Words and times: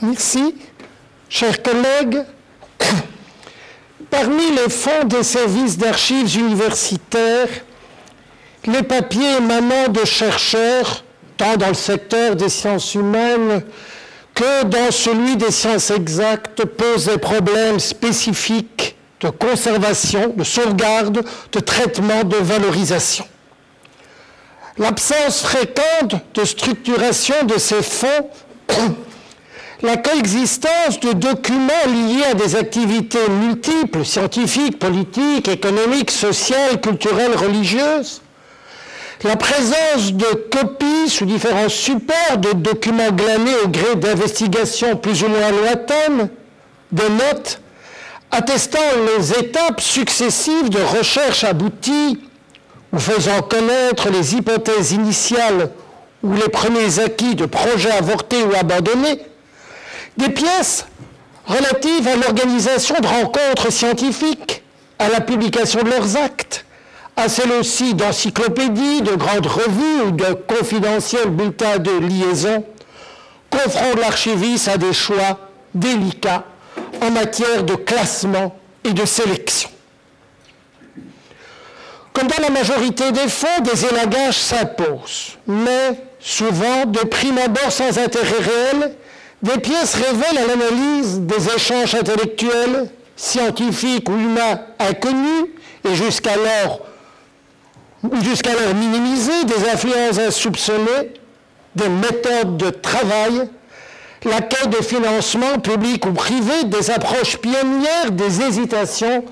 Merci. 0.00 0.54
Chers 1.28 1.60
collègues, 1.60 2.22
parmi 4.10 4.50
les 4.52 4.70
fonds 4.70 5.04
des 5.04 5.24
services 5.24 5.76
d'archives 5.76 6.36
universitaires, 6.38 7.48
les 8.64 8.82
papiers 8.84 9.38
émanant 9.38 9.88
de 9.88 10.04
chercheurs, 10.04 11.02
tant 11.36 11.56
dans 11.56 11.68
le 11.68 11.74
secteur 11.74 12.36
des 12.36 12.48
sciences 12.48 12.94
humaines 12.94 13.62
que 14.34 14.64
dans 14.64 14.92
celui 14.92 15.36
des 15.36 15.50
sciences 15.50 15.90
exactes, 15.90 16.64
posent 16.64 17.06
des 17.06 17.18
problèmes 17.18 17.80
spécifiques 17.80 18.96
de 19.20 19.30
conservation, 19.30 20.28
de 20.28 20.44
sauvegarde, 20.44 21.24
de 21.50 21.60
traitement, 21.60 22.22
de 22.22 22.36
valorisation. 22.36 23.26
L'absence 24.78 25.42
fréquente 25.42 26.14
de 26.34 26.44
structuration 26.44 27.34
de 27.44 27.58
ces 27.58 27.82
fonds 27.82 28.30
la 29.82 29.96
coexistence 29.96 30.98
de 31.00 31.12
documents 31.12 31.86
liés 31.86 32.24
à 32.30 32.34
des 32.34 32.56
activités 32.56 33.28
multiples, 33.28 34.04
scientifiques, 34.04 34.78
politiques, 34.78 35.48
économiques, 35.48 36.10
sociales, 36.10 36.80
culturelles, 36.80 37.36
religieuses, 37.36 38.22
la 39.24 39.36
présence 39.36 40.12
de 40.12 40.26
copies 40.50 41.08
sous 41.08 41.24
différents 41.26 41.68
supports 41.68 42.38
de 42.38 42.52
documents 42.52 43.10
glanés 43.10 43.54
au 43.64 43.68
gré 43.68 43.96
d'investigations 43.96 44.96
plus 44.96 45.22
ou 45.22 45.28
moins 45.28 45.50
lointaines, 45.50 46.28
de 46.92 47.02
notes 47.02 47.60
attestant 48.30 48.78
les 49.16 49.32
étapes 49.32 49.80
successives 49.80 50.70
de 50.70 50.80
recherche 50.98 51.44
abouties 51.44 52.18
ou 52.92 52.98
faisant 52.98 53.42
connaître 53.42 54.10
les 54.10 54.34
hypothèses 54.34 54.92
initiales 54.92 55.70
ou 56.22 56.32
les 56.34 56.48
premiers 56.48 56.98
acquis 57.00 57.34
de 57.34 57.46
projets 57.46 57.90
avortés 57.90 58.42
ou 58.42 58.54
abandonnés, 58.54 59.20
des 60.18 60.30
pièces 60.30 60.86
relatives 61.46 62.06
à 62.08 62.16
l'organisation 62.16 62.96
de 63.00 63.06
rencontres 63.06 63.72
scientifiques, 63.72 64.62
à 64.98 65.08
la 65.08 65.20
publication 65.20 65.82
de 65.82 65.90
leurs 65.90 66.16
actes, 66.16 66.66
à 67.16 67.28
celle 67.28 67.52
aussi 67.52 67.94
d'encyclopédies, 67.94 69.02
de 69.02 69.14
grandes 69.14 69.46
revues 69.46 70.02
ou 70.06 70.10
de 70.10 70.34
confidentiels 70.34 71.30
bulletins 71.30 71.78
de 71.78 71.92
liaison, 71.92 72.64
confrontent 73.48 74.00
l'archiviste 74.00 74.68
à 74.68 74.76
des 74.76 74.92
choix 74.92 75.38
délicats 75.74 76.44
en 77.00 77.10
matière 77.10 77.62
de 77.62 77.76
classement 77.76 78.56
et 78.84 78.92
de 78.92 79.04
sélection. 79.04 79.70
Comme 82.12 82.26
dans 82.26 82.42
la 82.42 82.50
majorité 82.50 83.12
des 83.12 83.28
fonds, 83.28 83.62
des 83.62 83.84
élagages 83.86 84.38
s'imposent, 84.38 85.38
mais 85.46 86.00
souvent 86.18 86.84
de 86.86 86.98
prime 87.00 87.38
abord 87.38 87.70
sans 87.70 87.96
intérêt 87.98 88.38
réel 88.40 88.96
des 89.42 89.58
pièces 89.58 89.94
révèlent 89.94 90.38
à 90.38 90.46
l'analyse 90.46 91.20
des 91.20 91.54
échanges 91.54 91.94
intellectuels, 91.94 92.90
scientifiques 93.16 94.08
ou 94.08 94.14
humains 94.14 94.60
inconnus 94.78 95.46
et 95.84 95.94
jusqu'alors 95.94 96.80
minimisés, 98.74 99.44
des 99.44 99.68
influences 99.68 100.18
insoupçonnées, 100.18 101.12
des 101.74 101.88
méthodes 101.88 102.56
de 102.56 102.70
travail, 102.70 103.48
la 104.24 104.40
quête 104.40 104.70
de 104.70 104.82
financement 104.82 105.58
public 105.58 106.06
ou 106.06 106.12
privé, 106.12 106.64
des 106.64 106.90
approches 106.90 107.36
pionnières, 107.38 108.10
des 108.10 108.42
hésitations, 108.42 109.24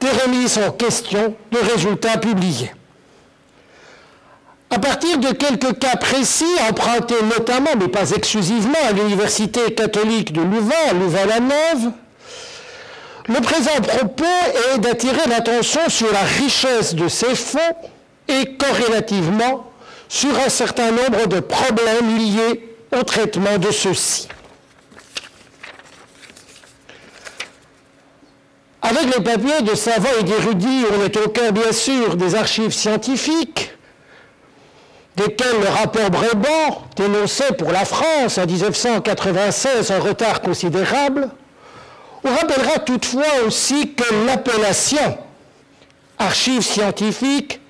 des 0.00 0.10
remises 0.10 0.58
en 0.58 0.70
question 0.72 1.34
de 1.50 1.58
résultats 1.58 2.18
publiés. 2.18 2.70
À 4.70 4.78
partir 4.78 5.18
de 5.18 5.28
quelques 5.32 5.78
cas 5.78 5.96
précis, 5.96 6.44
empruntés 6.68 7.22
notamment, 7.22 7.70
mais 7.78 7.88
pas 7.88 8.10
exclusivement, 8.10 8.78
à 8.88 8.92
l'Université 8.92 9.72
catholique 9.74 10.32
de 10.32 10.42
Louvain, 10.42 10.92
Louvain-la-Neuve, 10.98 11.92
le 13.28 13.40
présent 13.40 13.80
propos 13.80 14.24
est 14.74 14.78
d'attirer 14.78 15.28
l'attention 15.28 15.80
sur 15.88 16.12
la 16.12 16.20
richesse 16.20 16.94
de 16.94 17.08
ces 17.08 17.34
fonds 17.34 17.58
et 18.28 18.56
corrélativement 18.56 19.70
sur 20.08 20.38
un 20.38 20.48
certain 20.48 20.90
nombre 20.90 21.26
de 21.26 21.40
problèmes 21.40 22.16
liés 22.16 22.76
au 22.96 23.02
traitement 23.02 23.58
de 23.58 23.70
ceux-ci. 23.70 24.28
Avec 28.82 29.16
les 29.16 29.24
papiers 29.24 29.62
de 29.62 29.74
savants 29.74 30.08
et 30.20 30.22
d'érudits, 30.22 30.84
on 30.96 31.04
est 31.04 31.16
au 31.16 31.52
bien 31.52 31.72
sûr 31.72 32.14
des 32.14 32.36
archives 32.36 32.72
scientifiques, 32.72 33.75
desquels 35.16 35.60
le 35.60 35.68
rapport 35.68 36.10
Bréban 36.10 36.82
dénonçait 36.96 37.52
pour 37.52 37.72
la 37.72 37.84
France 37.84 38.38
en 38.38 38.46
1996 38.46 39.90
un 39.90 40.00
retard 40.00 40.40
considérable, 40.42 41.30
on 42.24 42.30
rappellera 42.34 42.78
toutefois 42.80 43.44
aussi 43.46 43.94
que 43.94 44.04
l'appellation 44.26 45.18
archives 46.18 46.62
scientifiques 46.62 47.60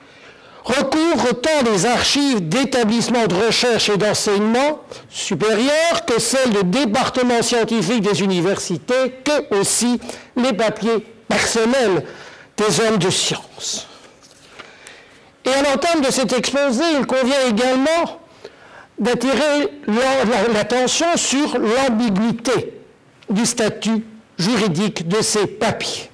recouvre 0.64 1.32
tant 1.40 1.62
les 1.64 1.86
archives 1.86 2.48
d'établissements 2.48 3.26
de 3.26 3.34
recherche 3.34 3.88
et 3.88 3.96
d'enseignement 3.96 4.80
supérieur 5.08 6.04
que 6.06 6.20
celles 6.20 6.52
de 6.52 6.62
départements 6.62 7.42
scientifiques 7.42 8.02
des 8.02 8.22
universités, 8.22 9.14
que 9.24 9.54
aussi 9.56 10.00
les 10.36 10.52
papiers 10.52 11.06
personnels 11.28 12.04
des 12.56 12.80
hommes 12.80 12.98
de 12.98 13.10
science. 13.10 13.86
Et 15.46 15.50
à 15.50 15.62
l'entame 15.62 16.00
de 16.00 16.10
cet 16.10 16.32
exposé, 16.32 16.82
il 16.98 17.06
convient 17.06 17.46
également 17.48 18.20
d'attirer 18.98 19.68
l'attention 20.52 21.06
sur 21.16 21.58
l'ambiguïté 21.58 22.80
du 23.30 23.46
statut 23.46 24.04
juridique 24.38 25.06
de 25.06 25.22
ces 25.22 25.46
papiers. 25.46 26.10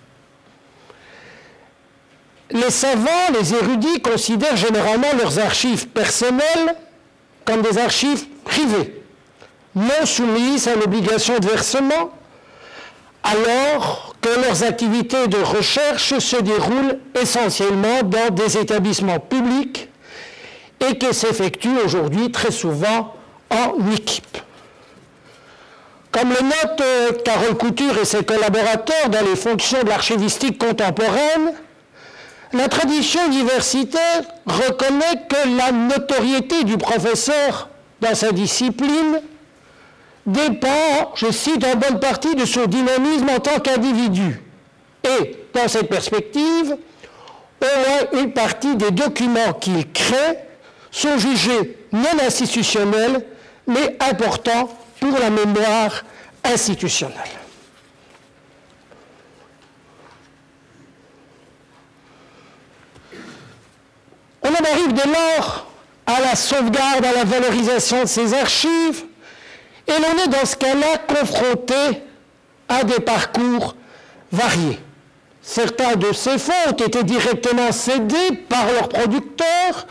Les 2.51 2.71
savants, 2.71 3.33
les 3.33 3.55
érudits 3.55 4.03
considèrent 4.03 4.57
généralement 4.57 5.13
leurs 5.19 5.39
archives 5.39 5.89
personnelles 5.89 6.77
comme 7.47 7.63
des 7.63 7.79
archives 7.79 8.27
privées, 8.45 9.03
non 9.75 10.05
soumises 10.05 10.69
à 10.69 10.77
l'obligation 10.77 11.39
de 11.39 11.49
versement, 11.49 12.11
alors 13.23 14.12
que 14.23 14.41
leurs 14.41 14.63
activités 14.63 15.27
de 15.27 15.37
recherche 15.39 16.19
se 16.19 16.37
déroulent 16.37 16.99
essentiellement 17.21 18.03
dans 18.05 18.33
des 18.33 18.57
établissements 18.57 19.19
publics 19.19 19.89
et 20.81 20.97
qu'elles 20.97 21.15
s'effectuent 21.15 21.79
aujourd'hui 21.85 22.31
très 22.31 22.53
souvent 22.53 23.15
en 23.51 23.91
équipe. 23.93 24.39
Comme 26.13 26.29
le 26.29 26.43
note 26.43 26.81
euh, 26.81 27.13
Carole 27.25 27.57
Couture 27.57 27.99
et 27.99 28.05
ses 28.05 28.23
collaborateurs 28.23 29.09
dans 29.11 29.25
les 29.25 29.37
fonctions 29.37 29.83
de 29.83 29.89
l'archivistique 29.89 30.59
contemporaine, 30.59 31.55
la 32.53 32.69
tradition 32.69 33.27
universitaire 33.27 34.23
reconnaît 34.47 35.23
que 35.29 35.57
la 35.57 35.73
notoriété 35.73 36.65
du 36.65 36.77
professeur 36.77 37.71
dans 38.01 38.15
sa 38.15 38.31
discipline 38.31 39.21
dépend, 40.27 41.13
je 41.15 41.31
cite, 41.31 41.65
en 41.65 41.77
bonne 41.77 42.01
partie 42.01 42.35
de 42.35 42.45
son 42.45 42.67
dynamisme 42.67 43.29
en 43.29 43.41
tant 43.41 43.59
qu'individu. 43.61 44.41
Et, 45.05 45.37
dans 45.55 45.69
cette 45.69 45.89
perspective, 45.89 46.77
au 47.61 47.65
moins 47.65 48.23
une 48.23 48.33
partie 48.33 48.77
des 48.77 48.91
documents 48.91 49.53
qu'il 49.55 49.91
crée 49.93 50.39
sont 50.91 51.19
jugés 51.19 51.79
non 51.93 52.19
institutionnels, 52.25 53.25
mais 53.67 53.97
importants 54.01 54.71
pour 55.01 55.19
la 55.19 55.31
mémoire 55.31 56.05
institutionnelle. 56.45 57.17
On 64.43 64.49
en 64.49 64.73
arrive 64.73 64.93
dès 64.93 65.07
lors 65.07 65.67
à 66.07 66.21
la 66.21 66.35
sauvegarde, 66.35 67.05
à 67.05 67.13
la 67.13 67.25
valorisation 67.25 68.03
de 68.03 68.09
ces 68.09 68.35
archives, 68.35 69.05
et 69.93 70.01
l'on 70.01 70.25
est 70.25 70.29
dans 70.29 70.47
ce 70.47 70.57
cas-là 70.57 70.99
confronté 71.07 72.03
à 72.69 72.85
des 72.85 73.01
parcours 73.01 73.77
variés. 74.31 74.79
Certains 75.43 75.97
de 75.97 76.13
ces 76.13 76.39
fonds 76.39 76.53
ont 76.69 76.73
été 76.73 77.03
directement 77.03 77.73
cédés 77.73 78.33
par 78.49 78.67
leurs 78.73 78.89
producteurs 78.89 79.87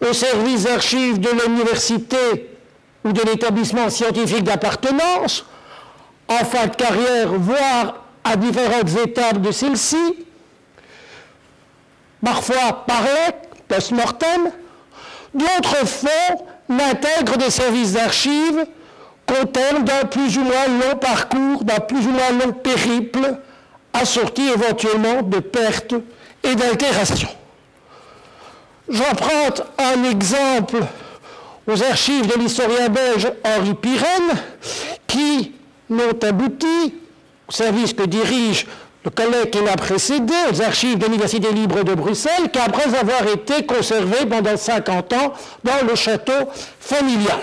au 0.00 0.12
service 0.12 0.64
d'archives 0.64 1.18
de 1.18 1.30
l'université 1.30 2.50
ou 3.04 3.12
de 3.12 3.20
l'établissement 3.22 3.90
scientifique 3.90 4.44
d'appartenance, 4.44 5.44
en 6.28 6.44
fin 6.44 6.68
de 6.68 6.76
carrière, 6.76 7.32
voire 7.32 8.04
à 8.24 8.36
différentes 8.36 8.96
étapes 9.04 9.40
de 9.40 9.50
celle-ci, 9.50 10.24
parfois 12.24 12.84
par 12.86 13.02
post-mortem. 13.66 14.50
D'autres 15.34 15.86
fonds 15.86 16.46
n'intègrent 16.68 17.38
des 17.38 17.50
services 17.50 17.92
d'archives 17.92 18.66
qu'au 19.26 19.44
terme 19.46 19.84
d'un 19.84 20.06
plus 20.06 20.36
ou 20.38 20.42
moins 20.42 20.66
long 20.68 20.96
parcours, 20.96 21.64
d'un 21.64 21.80
plus 21.80 22.06
ou 22.06 22.10
moins 22.10 22.30
long 22.44 22.52
périple, 22.52 23.36
assorti 23.92 24.48
éventuellement 24.48 25.22
de 25.22 25.38
pertes 25.38 25.94
et 26.42 26.54
d'altérations. 26.54 27.28
J'emprunte 28.88 29.62
un 29.78 30.04
exemple 30.04 30.78
aux 31.66 31.82
archives 31.82 32.26
de 32.26 32.38
l'historien 32.40 32.88
belge 32.88 33.30
Henri 33.44 33.74
Pirenne, 33.74 34.36
qui, 35.06 35.52
n'ont 35.88 36.18
abouti, 36.22 36.94
au 37.48 37.52
service 37.52 37.92
que 37.92 38.04
dirige 38.04 38.66
le 39.04 39.10
collègue 39.10 39.50
qui 39.50 39.60
l'a 39.62 39.76
précédé, 39.76 40.34
aux 40.52 40.62
archives 40.62 40.98
de 40.98 41.06
l'Université 41.06 41.52
libre 41.52 41.82
de 41.82 41.94
Bruxelles, 41.94 42.50
qu'après 42.52 42.94
avoir 42.94 43.26
été 43.26 43.64
conservés 43.66 44.26
pendant 44.28 44.56
50 44.56 45.12
ans 45.14 45.32
dans 45.64 45.86
le 45.86 45.94
château 45.96 46.48
familial. 46.80 47.40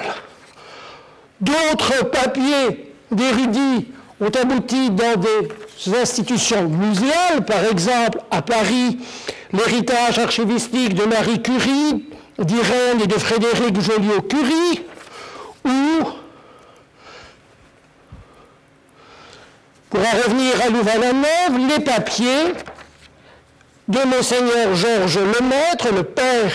D'autres 1.42 2.06
papiers 2.06 2.94
d'érudits 3.12 3.88
ont 4.20 4.30
abouti 4.30 4.90
dans 4.90 5.16
des 5.16 5.96
institutions 5.96 6.68
muséales, 6.68 7.46
par 7.46 7.64
exemple 7.64 8.20
à 8.30 8.42
Paris, 8.42 9.00
l'héritage 9.54 10.20
archivistique 10.20 10.94
de 10.94 11.06
Marie 11.06 11.42
Curie, 11.42 12.06
d'Irène 12.38 13.02
et 13.02 13.08
de 13.08 13.14
Frédéric 13.14 13.80
Joliot-Curie, 13.80 14.82
ou, 15.66 16.04
pour 19.90 20.00
en 20.00 20.18
revenir 20.24 20.62
à 20.62 20.70
Louvain-la-Neuve, 20.70 21.70
les 21.70 21.84
papiers 21.84 22.54
de 23.88 24.00
Monseigneur 24.08 24.76
Georges 24.76 25.20
Lemaître, 25.20 25.92
le 25.94 26.04
père 26.04 26.52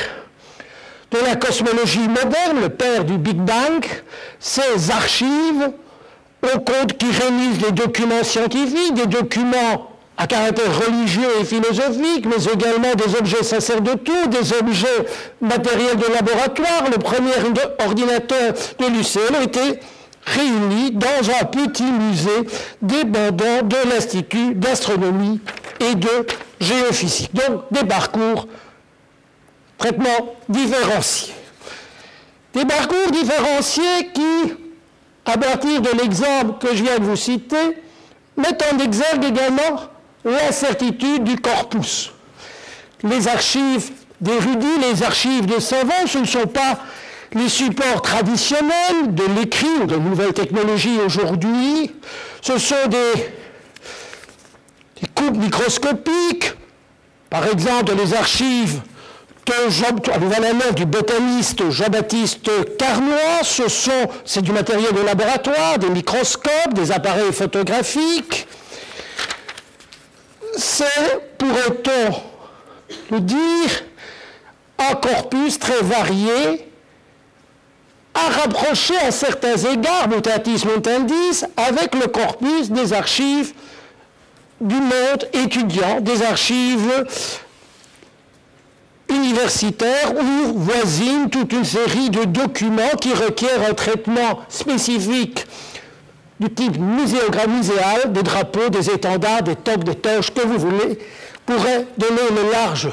de 1.11 1.19
la 1.19 1.37
cosmologie 1.37 2.09
moderne, 2.09 2.61
le 2.63 2.69
père 2.69 3.05
du 3.05 3.19
Big 3.19 3.37
Bang, 3.37 3.85
ses 4.39 4.91
archives 4.91 5.71
au 6.43 6.59
compte 6.61 6.97
qui 6.99 7.07
réunissent 7.11 7.59
des 7.59 7.73
documents 7.73 8.25
scientifiques, 8.25 8.95
des 8.95 9.07
documents 9.07 9.91
à 10.17 10.27
caractère 10.27 10.87
religieux 10.87 11.29
et 11.41 11.45
philosophique, 11.45 12.27
mais 12.27 12.45
également 12.53 12.95
des 12.95 13.17
objets 13.17 13.43
sacerdotaux, 13.43 14.27
des 14.29 14.53
objets 14.53 15.07
matériels 15.41 15.97
de 15.97 16.13
laboratoire. 16.13 16.85
Le 16.91 16.99
premier 16.99 17.33
ordinateur 17.85 18.55
de 18.79 18.87
l'UCL 18.87 19.43
était 19.43 19.81
réuni 20.25 20.93
dans 20.93 21.31
un 21.41 21.45
petit 21.45 21.83
musée 21.83 22.49
dépendant 22.81 23.63
de 23.65 23.91
l'Institut 23.91 24.55
d'astronomie 24.55 25.41
et 25.81 25.95
de 25.95 26.27
géophysique. 26.61 27.35
Donc 27.35 27.65
des 27.71 27.85
parcours 27.85 28.47
traitement 29.85 30.35
différenciés. 30.49 31.35
Des 32.55 32.65
parcours 32.65 33.11
différenciés 33.13 34.11
qui, 34.15 34.55
à 35.27 35.37
partir 35.37 35.83
de 35.83 35.91
l'exemple 36.01 36.67
que 36.67 36.75
je 36.75 36.83
viens 36.83 36.99
de 36.99 37.05
vous 37.05 37.17
citer, 37.17 37.77
mettent 38.37 38.65
en 38.73 38.79
exergue 38.79 39.25
également 39.25 39.83
l'incertitude 40.25 41.25
du 41.25 41.37
corpus. 41.37 42.13
Les 43.03 43.29
archives 43.29 43.91
d'érudits, 44.21 44.79
les 44.81 45.03
archives 45.03 45.45
de 45.45 45.61
savants, 45.61 46.07
ce 46.07 46.19
ne 46.19 46.27
sont 46.27 46.47
pas 46.47 46.79
les 47.35 47.51
supports 47.51 48.01
traditionnels 48.01 49.09
de 49.09 49.25
l'écrit 49.39 49.67
ou 49.83 49.87
de 49.87 49.97
nouvelles 49.97 50.33
technologies 50.33 50.99
aujourd'hui. 51.05 51.93
Ce 52.41 52.57
sont 52.57 52.89
des 52.89 53.13
coupes 55.15 55.37
microscopiques, 55.37 56.55
par 57.29 57.47
exemple 57.49 57.93
les 57.97 58.15
archives 58.15 58.81
de 59.47 59.71
Jean, 59.71 60.73
du 60.75 60.87
botaniste 60.87 61.71
Jean-Baptiste 61.71 62.51
Carnois, 62.79 63.43
ce 63.43 63.69
sont, 63.69 64.09
c'est 64.25 64.43
du 64.43 64.53
matériel 64.53 64.93
de 64.93 65.01
laboratoire, 65.01 65.79
des 65.79 65.91
microscopes, 65.91 66.73
des 66.75 66.91
appareils 66.93 67.33
photographiques. 67.33 68.47
C'est, 70.57 71.21
pourrait-on 71.37 72.15
le 73.11 73.21
dire, 73.21 73.85
un 74.79 74.95
corpus 74.95 75.59
très 75.59 75.83
varié, 75.83 76.69
à 78.15 78.29
rapprocher 78.41 78.97
à 78.99 79.11
certains 79.11 79.57
égards, 79.57 80.09
mutatis 80.09 80.65
mutandis, 80.65 81.45
avec 81.57 81.95
le 81.95 82.07
corpus 82.07 82.71
des 82.71 82.93
archives 82.93 83.53
du 84.61 84.77
monde 84.77 85.29
étudiant, 85.33 86.01
des 86.01 86.23
archives 86.23 87.05
universitaires 89.09 90.13
où 90.15 90.59
voisine 90.59 91.29
toute 91.31 91.53
une 91.53 91.65
série 91.65 92.11
de 92.11 92.25
documents 92.25 92.97
qui 93.01 93.13
requièrent 93.13 93.69
un 93.69 93.75
traitement 93.75 94.41
spécifique 94.49 95.47
du 96.41 96.51
type 96.51 96.79
muséal, 96.79 98.13
des 98.13 98.23
drapeaux, 98.23 98.69
des 98.69 98.91
étendards, 98.91 99.43
des 99.43 99.57
toques, 99.57 99.85
des 99.85 99.95
toches, 99.95 100.31
que 100.31 100.41
vous 100.41 100.59
voulez, 100.59 100.99
pourrait 101.47 101.87
donner 101.97 102.23
une 102.31 102.51
large 102.51 102.91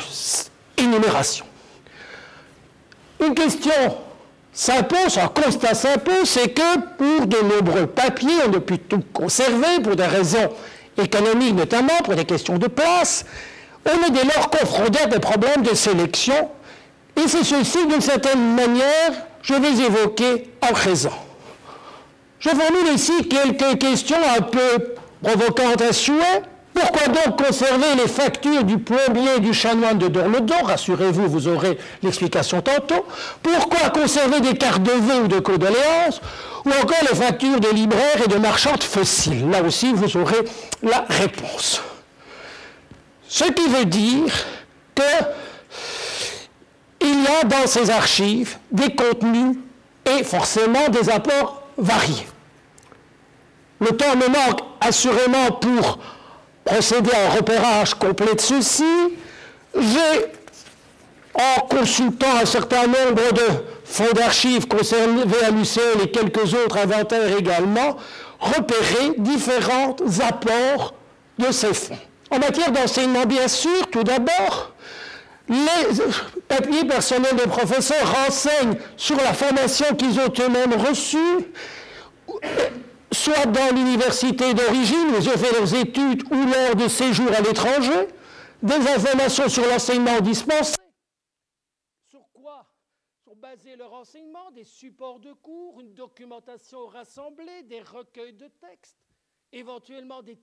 énumération. 0.78 1.46
Une 3.26 3.34
question 3.34 3.72
s'impose, 4.54 5.18
un 5.18 5.28
constat 5.28 5.74
s'impose, 5.74 6.26
c'est 6.26 6.50
que 6.50 6.80
pour 6.98 7.26
de 7.26 7.38
nombreux 7.38 7.88
papiers, 7.88 8.42
on 8.46 8.50
ne 8.50 8.60
peut 8.60 8.78
tout 8.78 9.04
conserver 9.14 9.80
pour 9.84 9.96
des 9.96 10.06
raisons 10.06 10.50
économiques 11.02 11.56
notamment, 11.56 11.98
pour 12.04 12.16
des 12.16 12.26
questions 12.26 12.58
de 12.58 12.68
place, 12.68 13.26
on 13.86 14.08
est 14.08 14.12
dès 14.12 14.24
lors 14.24 14.50
confronté 14.50 15.00
à 15.00 15.06
des 15.08 15.20
problèmes 15.20 15.64
de 15.64 15.76
sélection, 15.76 16.50
et 17.16 17.28
c'est 17.28 17.44
ceci, 17.44 17.86
d'une 17.88 18.02
certaine 18.02 18.56
manière, 18.56 19.12
je 19.42 19.54
vais 19.54 19.86
évoquer 19.86 20.50
à 20.62 20.68
présent. 20.68 21.14
Je 22.40 22.50
formule 22.50 22.94
ici 22.96 23.14
quelques 23.28 23.80
questions 23.80 24.18
un 24.38 24.42
peu 24.42 24.96
provocantes 25.22 25.82
à 25.82 25.94
souhait. 25.94 26.42
Pourquoi 26.74 27.08
donc 27.08 27.46
conserver 27.46 27.96
les 27.98 28.08
factures 28.08 28.64
du 28.64 28.78
plombier 28.78 29.40
du 29.40 29.54
chanoine 29.54 29.98
de 29.98 30.08
Dormedon 30.08 30.64
Rassurez-vous, 30.64 31.28
vous 31.28 31.48
aurez 31.48 31.78
l'explication 32.02 32.62
tantôt. 32.62 33.06
Pourquoi 33.44 33.90
conserver 33.90 34.40
des 34.40 34.58
cartes 34.58 34.82
de 34.82 34.92
vœux 34.92 35.24
ou 35.26 35.28
de 35.28 35.40
condoléances? 35.40 36.22
Ou 36.66 36.70
encore 36.70 37.02
les 37.02 37.16
factures 37.16 37.60
de 37.60 37.70
libraires 37.70 38.24
et 38.24 38.28
de 38.28 38.38
marchands 38.38 38.80
fossiles? 38.80 39.50
Là 39.50 39.62
aussi, 39.62 39.94
vous 39.94 40.18
aurez 40.18 40.44
la 40.82 41.06
réponse. 41.10 41.82
Ce 43.32 43.46
qui 43.46 43.68
veut 43.70 43.86
dire 43.86 44.30
qu'il 44.94 45.06
y 47.24 47.28
a 47.28 47.46
dans 47.46 47.66
ces 47.66 47.90
archives 47.90 48.58
des 48.70 48.94
contenus 48.94 49.56
et 50.06 50.26
forcément 50.26 50.90
des 50.90 51.10
apports 51.10 51.64
variés. 51.78 52.28
Le 53.80 53.96
temps 53.96 54.18
me 54.18 54.28
manque 54.28 54.60
assurément 54.82 55.50
pour 55.62 56.00
procéder 56.66 57.12
à 57.14 57.28
un 57.28 57.30
repérage 57.30 57.94
complet 57.94 58.36
de 58.36 58.42
ceci. 58.42 58.84
J'ai, 59.76 60.26
en 61.34 61.62
consultant 61.68 62.36
un 62.42 62.46
certain 62.46 62.86
nombre 62.86 63.32
de 63.32 63.48
fonds 63.86 64.12
d'archives 64.14 64.68
concernés 64.68 65.24
à 65.42 65.52
l'UCL 65.52 66.02
et 66.04 66.12
quelques 66.12 66.54
autres 66.54 66.80
inventaires 66.80 67.38
également, 67.38 67.96
repéré 68.42 69.14
différents 69.18 69.96
apports 70.20 70.96
de 71.40 71.50
ces 71.54 71.74
fonds. 71.74 71.98
En 72.32 72.40
matière 72.40 72.72
d'enseignement, 72.72 73.26
bien 73.26 73.50
sûr, 73.50 73.90
tout 73.92 74.04
d'abord, 74.04 74.74
les 75.50 76.02
papiers 76.48 76.86
personnels 76.86 77.36
des 77.36 77.48
professeurs 77.48 78.10
renseignent 78.24 78.78
sur 78.96 79.18
la 79.18 79.34
formation 79.34 79.94
qu'ils 79.96 80.18
ont 80.18 80.32
eux-mêmes 80.40 80.80
reçue, 80.80 81.52
soit 83.12 83.46
dans 83.48 83.76
l'université 83.76 84.54
d'origine, 84.54 85.10
où 85.12 85.18
ils 85.20 85.28
ont 85.28 85.38
fait 85.38 85.52
leurs 85.52 85.76
études, 85.76 86.24
ou 86.32 86.46
lors 86.46 86.76
de 86.78 86.88
séjours 86.88 87.34
à 87.38 87.42
l'étranger, 87.42 88.08
des 88.64 88.76
informations 88.76 89.50
sur 89.50 89.68
l'enseignement 89.68 90.22
dispensé. 90.22 90.76
Sur 92.10 92.26
quoi? 92.32 92.66
Sont 93.26 93.36
basés 93.36 93.76
leurs 93.76 93.94
enseignements 93.94 94.52
Des 94.52 94.64
supports 94.64 95.20
de 95.20 95.34
cours, 95.34 95.82
une 95.82 95.94
documentation 95.96 96.88
rassemblée, 96.88 97.64
des 97.64 97.82
recueils 97.82 98.34
de 98.34 98.48
textes, 98.62 98.96
éventuellement 99.52 100.22
des 100.22 100.38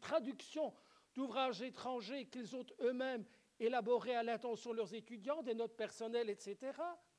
traductions 0.00 0.72
d'ouvrages 1.14 1.62
étrangers 1.62 2.26
qu'ils 2.26 2.56
ont 2.56 2.66
eux-mêmes 2.80 3.24
élaborés 3.58 4.16
à 4.16 4.22
l'intention 4.22 4.72
de 4.72 4.76
leurs 4.76 4.94
étudiants, 4.94 5.42
des 5.42 5.54
notes 5.54 5.76
personnelles, 5.76 6.30
etc. 6.30 6.72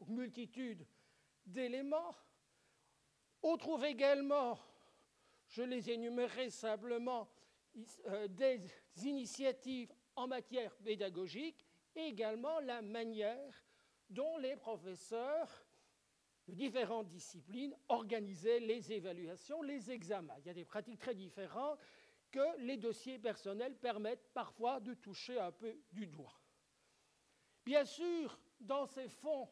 Multitude 0.08 0.86
d'éléments. 1.46 2.16
On 3.42 3.58
trouve 3.58 3.84
également, 3.86 4.58
je 5.48 5.64
les 5.64 5.90
énumérerai 5.90 6.50
simplement, 6.50 7.30
euh, 8.08 8.28
des 8.28 8.62
initiatives 9.04 9.92
en 10.16 10.28
matière 10.28 10.76
pédagogique 10.78 11.66
et 11.96 12.08
également 12.08 12.60
la 12.60 12.82
manière 12.82 13.66
dont 14.10 14.38
les 14.38 14.56
professeurs 14.56 15.66
de 16.48 16.54
différentes 16.54 17.08
disciplines 17.08 17.76
organisaient 17.88 18.60
les 18.60 18.92
évaluations, 18.92 19.62
les 19.62 19.90
examens. 19.90 20.36
Il 20.40 20.48
y 20.48 20.50
a 20.50 20.54
des 20.54 20.66
pratiques 20.66 21.00
très 21.00 21.16
différentes 21.16 21.80
que 22.34 22.58
les 22.62 22.78
dossiers 22.78 23.20
personnels 23.20 23.78
permettent 23.78 24.34
parfois 24.34 24.80
de 24.80 24.96
toucher 24.96 25.40
un 25.40 25.52
peu 25.52 25.78
du 25.92 26.08
doigt. 26.08 26.42
Bien 27.64 27.86
sûr, 27.86 28.40
dans 28.60 28.88
ces 28.88 29.08
fonds, 29.08 29.48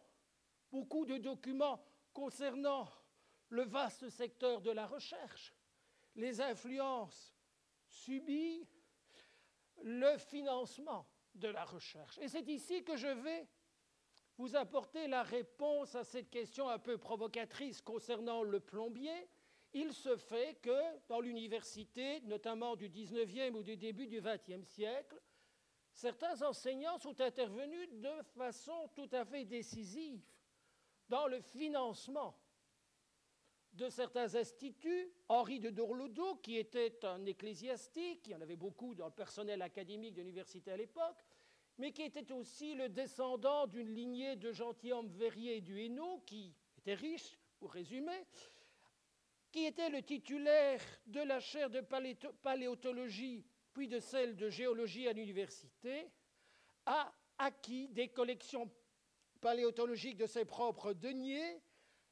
beaucoup 0.72 1.06
de 1.06 1.18
documents 1.18 1.80
concernant 2.12 2.90
le 3.50 3.64
vaste 3.64 4.10
secteur 4.10 4.62
de 4.62 4.72
la 4.72 4.88
recherche, 4.88 5.54
les 6.16 6.42
influences 6.42 7.36
subies, 7.88 8.68
le 9.84 10.18
financement 10.18 11.08
de 11.36 11.50
la 11.50 11.64
recherche. 11.64 12.18
Et 12.18 12.28
c'est 12.28 12.48
ici 12.48 12.84
que 12.84 12.98
je 12.98 13.08
vais 13.08 13.48
vous 14.38 14.56
apporter 14.56 15.08
la 15.08 15.22
réponse 15.22 15.94
à 15.94 16.04
cette 16.04 16.32
question 16.32 16.68
un 16.68 16.80
peu 16.80 16.98
provocatrice 16.98 17.80
concernant 17.80 18.42
le 18.42 18.60
plombier 18.60 19.30
il 19.74 19.94
se 19.94 20.18
fait 20.18 20.58
que 20.62 21.08
dans 21.08 21.22
l'université, 21.22 22.20
notamment 22.22 22.76
du 22.76 22.90
19e 22.90 23.54
ou 23.54 23.64
du 23.64 23.78
début 23.78 24.08
du 24.08 24.22
20e 24.22 24.64
siècle, 24.64 25.20
certains 25.94 26.42
enseignants 26.42 26.98
sont 26.98 27.20
intervenus 27.22 27.90
de 27.94 28.22
façon 28.36 28.90
tout 28.96 29.10
à 29.12 29.24
fait 29.26 29.46
décisive 29.46 30.22
dans 31.10 31.28
le 31.28 31.42
financement 31.42 32.38
de 33.74 33.90
certains 33.90 34.36
instituts. 34.36 35.12
Henri 35.30 35.60
de 35.60 35.70
Dourloudou, 35.70 36.36
qui 36.36 36.58
était 36.58 37.06
un 37.06 37.26
ecclésiastique, 37.26 38.28
il 38.28 38.32
y 38.32 38.36
en 38.36 38.42
avait 38.42 38.58
beaucoup 38.58 38.96
dans 38.96 39.08
le 39.08 39.14
personnel 39.14 39.62
académique 39.62 40.14
de 40.14 40.22
l'université 40.22 40.72
à 40.72 40.78
l'époque, 40.78 41.24
mais 41.78 41.94
qui 41.94 42.02
était 42.02 42.32
aussi 42.34 42.76
le 42.76 42.90
descendant 42.90 43.68
d'une 43.68 43.94
lignée 43.94 44.36
de 44.36 44.52
gentilshommes 44.52 45.08
Verrier 45.08 45.58
et 45.58 45.62
du 45.62 45.80
Hainaut, 45.82 46.22
qui 46.26 46.54
était 46.78 46.94
riche, 46.94 47.40
pour 47.60 47.72
résumer, 47.72 48.26
qui 49.52 49.66
était 49.66 49.90
le 49.90 50.02
titulaire 50.02 50.82
de 51.06 51.22
la 51.22 51.40
chaire 51.40 51.70
de 51.70 51.82
paléontologie 52.42 53.46
puis 53.74 53.88
de 53.88 54.00
celle 54.00 54.36
de 54.36 54.50
géologie 54.50 55.08
à 55.08 55.14
l'université, 55.14 56.10
a 56.86 57.14
acquis 57.38 57.88
des 57.90 58.10
collections 58.10 58.70
paléontologiques 59.40 60.18
de 60.18 60.26
ses 60.26 60.46
propres 60.46 60.94
deniers 60.94 61.62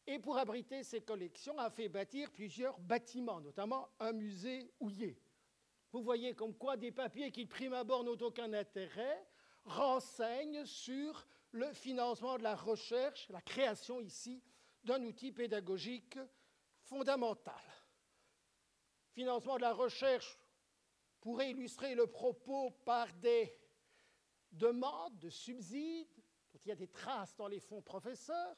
et 0.07 0.19
pour 0.19 0.37
abriter 0.37 0.83
ces 0.83 1.01
collections 1.01 1.57
a 1.59 1.69
fait 1.69 1.89
bâtir 1.89 2.31
plusieurs 2.31 2.79
bâtiments, 2.79 3.41
notamment 3.41 3.89
un 3.99 4.11
musée 4.11 4.71
houillé. 4.79 5.21
Vous 5.91 6.01
voyez 6.01 6.33
comme 6.33 6.55
quoi 6.55 6.77
des 6.77 6.91
papiers 6.91 7.31
qui, 7.31 7.45
de 7.45 7.49
prime 7.49 7.73
abord, 7.73 8.03
n'ont 8.03 8.17
aucun 8.21 8.53
intérêt, 8.53 9.25
renseignent 9.65 10.65
sur 10.65 11.27
le 11.51 11.71
financement 11.73 12.37
de 12.37 12.43
la 12.43 12.55
recherche, 12.55 13.27
la 13.29 13.41
création 13.41 13.99
ici 13.99 14.41
d'un 14.83 15.03
outil 15.03 15.31
pédagogique 15.31 16.17
fondamental. 16.89 17.61
Financement 19.13 19.57
de 19.57 19.61
la 19.61 19.73
recherche 19.73 20.37
pourrait 21.21 21.51
illustrer 21.51 21.93
le 21.95 22.07
propos 22.07 22.71
par 22.83 23.11
des 23.13 23.55
demandes 24.51 25.17
de 25.19 25.29
subsides, 25.29 26.09
dont 26.51 26.59
il 26.65 26.69
y 26.69 26.71
a 26.71 26.75
des 26.75 26.87
traces 26.87 27.35
dans 27.35 27.47
les 27.47 27.59
fonds 27.59 27.81
professeurs, 27.81 28.57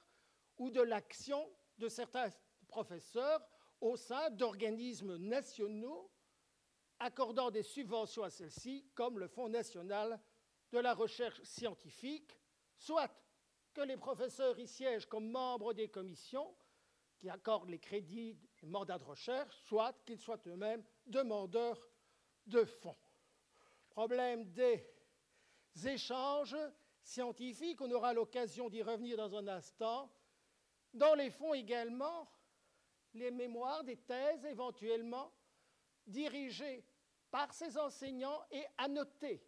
ou 0.58 0.70
de 0.70 0.82
l'action 0.82 1.50
de 1.78 1.90
certains 1.90 2.30
professeurs 2.68 3.46
au 3.82 3.98
sein 3.98 4.30
d'organismes 4.30 5.18
nationaux 5.18 6.10
accordant 7.00 7.50
des 7.50 7.64
subventions 7.64 8.24
à 8.24 8.30
celles-ci, 8.30 8.88
comme 8.94 9.18
le 9.18 9.28
Fonds 9.28 9.50
national 9.50 10.22
de 10.72 10.78
la 10.78 10.94
recherche 10.94 11.42
scientifique, 11.42 12.38
soit 12.78 13.12
que 13.74 13.82
les 13.82 13.98
professeurs 13.98 14.60
y 14.60 14.68
siègent 14.68 15.08
comme 15.08 15.30
membres 15.30 15.74
des 15.74 15.90
commissions 15.90 16.56
qui 17.22 17.30
accordent 17.30 17.70
les 17.70 17.80
crédits 17.80 18.36
et 18.64 18.66
mandats 18.66 18.98
de 18.98 19.04
recherche, 19.04 19.56
soit 19.68 19.94
qu'ils 20.06 20.20
soient 20.20 20.42
eux-mêmes 20.48 20.84
demandeurs 21.06 21.80
de 22.48 22.64
fonds. 22.66 22.98
Problème 23.92 24.52
des 24.52 24.84
échanges 25.86 26.58
scientifiques, 27.04 27.80
on 27.80 27.92
aura 27.92 28.14
l'occasion 28.14 28.70
d'y 28.70 28.82
revenir 28.82 29.18
dans 29.18 29.36
un 29.36 29.48
instant. 29.48 30.12
Dans 30.96 31.14
les 31.14 31.30
fonds 31.30 31.54
également, 31.54 32.28
les 33.14 33.30
mémoires, 33.30 33.84
des 33.84 33.98
thèses 33.98 34.44
éventuellement 34.46 35.32
dirigées 36.08 36.84
par 37.30 37.54
ces 37.54 37.78
enseignants 37.78 38.42
et 38.50 38.66
annotées. 38.80 39.46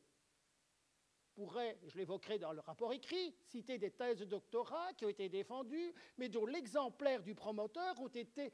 Pourrait, 1.35 1.79
je 1.87 1.97
l'évoquerai 1.97 2.37
dans 2.37 2.53
le 2.53 2.59
rapport 2.59 2.93
écrit, 2.93 3.35
citer 3.41 3.79
des 3.79 3.89
thèses 3.89 4.19
de 4.19 4.25
doctorat 4.25 4.93
qui 4.93 5.05
ont 5.05 5.09
été 5.09 5.29
défendues, 5.29 5.93
mais 6.17 6.29
dont 6.29 6.45
l'exemplaire 6.45 7.23
du 7.23 7.33
promoteur 7.33 7.99
ont 7.99 8.07
été 8.07 8.53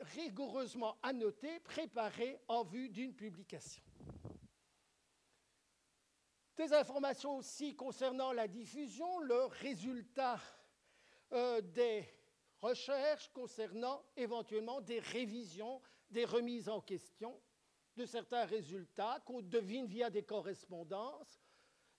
rigoureusement 0.00 0.96
annoté, 1.02 1.60
préparé 1.60 2.38
en 2.48 2.64
vue 2.64 2.88
d'une 2.88 3.14
publication. 3.14 3.82
Des 6.56 6.72
informations 6.72 7.36
aussi 7.36 7.76
concernant 7.76 8.32
la 8.32 8.48
diffusion, 8.48 9.18
le 9.20 9.44
résultat 9.44 10.40
euh, 11.32 11.60
des 11.60 12.08
recherches 12.62 13.28
concernant 13.34 14.02
éventuellement 14.16 14.80
des 14.80 15.00
révisions, 15.00 15.82
des 16.10 16.24
remises 16.24 16.70
en 16.70 16.80
question 16.80 17.38
de 17.96 18.06
certains 18.06 18.44
résultats 18.44 19.20
qu'on 19.24 19.42
devine 19.42 19.86
via 19.86 20.10
des 20.10 20.22
correspondances, 20.22 21.40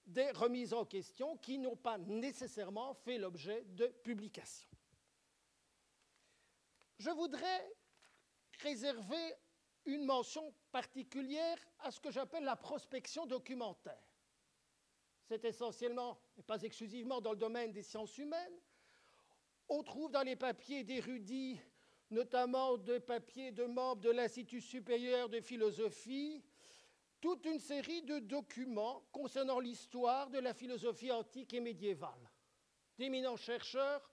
des 0.06 0.32
remises 0.32 0.74
en 0.74 0.86
question 0.86 1.38
qui 1.38 1.58
n'ont 1.58 1.76
pas 1.76 1.98
nécessairement 1.98 2.94
fait 2.94 3.18
l'objet 3.18 3.64
de 3.70 3.88
publications. 4.04 4.70
Je 7.00 7.10
voudrais 7.10 7.76
réserver 8.60 9.34
une 9.86 10.06
mention 10.06 10.54
particulière 10.72 11.58
à 11.80 11.92
ce 11.92 12.00
que 12.00 12.12
j'appelle 12.12 12.44
la 12.44 12.56
prospection 12.56 13.26
documentaire. 13.26 14.02
C'est 15.28 15.44
essentiellement, 15.46 16.20
et 16.38 16.44
pas 16.44 16.62
exclusivement, 16.62 17.22
dans 17.22 17.32
le 17.32 17.38
domaine 17.38 17.72
des 17.72 17.84
sciences 17.84 18.18
humaines. 18.18 18.60
On 19.68 19.84
trouve 19.84 20.10
dans 20.12 20.24
les 20.24 20.38
papiers 20.38 20.84
d'érudits, 20.84 21.60
notamment 22.12 22.78
des 22.78 23.00
papiers 23.00 23.52
de 23.52 23.66
membres 23.66 24.02
de 24.02 24.12
l'Institut 24.12 24.62
supérieur 24.62 25.30
de 25.30 25.42
philosophie, 25.42 26.44
toute 27.20 27.46
une 27.46 27.60
série 27.60 28.04
de 28.04 28.20
documents 28.20 29.04
concernant 29.12 29.60
l'histoire 29.60 30.30
de 30.30 30.40
la 30.40 30.54
philosophie 30.54 31.12
antique 31.12 31.54
et 31.54 31.60
médiévale. 31.60 32.32
D'éminents 32.98 33.38
chercheurs 33.38 34.10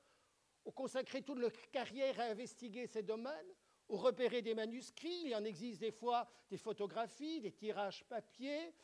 ont 0.64 0.72
consacré 0.72 1.22
toute 1.22 1.38
leur 1.38 1.52
carrière 1.70 2.18
à 2.20 2.24
investiguer 2.24 2.86
ces 2.86 3.02
domaines, 3.02 3.54
ont 3.88 3.98
repéré 3.98 4.40
des 4.40 4.54
manuscrits, 4.54 5.24
il 5.26 5.34
en 5.34 5.44
existe 5.44 5.80
des 5.80 5.92
fois 5.92 6.26
des 6.48 6.56
photographies, 6.56 7.40
des 7.40 7.52
tirages 7.52 8.04
papier, 8.04 8.74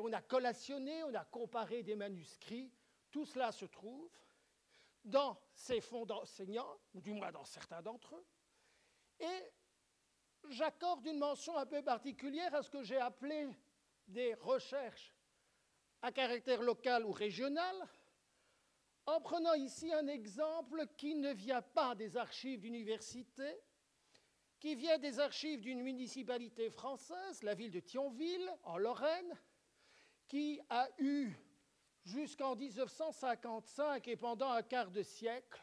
on 0.00 0.12
a 0.12 0.22
collationné, 0.22 1.02
on 1.04 1.14
a 1.14 1.24
comparé 1.24 1.82
des 1.82 1.96
manuscrits, 1.96 2.72
tout 3.10 3.26
cela 3.26 3.52
se 3.52 3.66
trouve 3.66 4.08
dans 5.04 5.40
ces 5.54 5.80
fonds 5.80 6.06
d'enseignants, 6.06 6.78
ou 6.94 7.00
du 7.00 7.12
moins 7.12 7.32
dans 7.32 7.44
certains 7.44 7.82
d'entre 7.82 8.16
eux, 8.16 8.26
et 9.20 9.52
j'accorde 10.48 11.06
une 11.06 11.18
mention 11.18 11.56
un 11.56 11.66
peu 11.66 11.82
particulière 11.82 12.54
à 12.54 12.62
ce 12.62 12.70
que 12.70 12.82
j'ai 12.82 12.98
appelé 12.98 13.48
des 14.08 14.34
recherches 14.34 15.14
à 16.02 16.12
caractère 16.12 16.62
local 16.62 17.04
ou 17.04 17.12
régional, 17.12 17.76
en 19.06 19.20
prenant 19.20 19.54
ici 19.54 19.92
un 19.92 20.06
exemple 20.06 20.86
qui 20.96 21.14
ne 21.14 21.32
vient 21.32 21.62
pas 21.62 21.94
des 21.94 22.16
archives 22.16 22.60
d'université, 22.60 23.60
qui 24.58 24.74
vient 24.74 24.98
des 24.98 25.18
archives 25.18 25.60
d'une 25.60 25.82
municipalité 25.82 26.70
française, 26.70 27.42
la 27.42 27.54
ville 27.54 27.70
de 27.70 27.80
Thionville, 27.80 28.50
en 28.62 28.76
Lorraine, 28.76 29.38
qui 30.28 30.60
a 30.68 30.88
eu 30.98 31.34
jusqu'en 32.04 32.56
1955 32.56 34.08
et 34.08 34.16
pendant 34.16 34.50
un 34.50 34.62
quart 34.62 34.90
de 34.90 35.02
siècle 35.02 35.60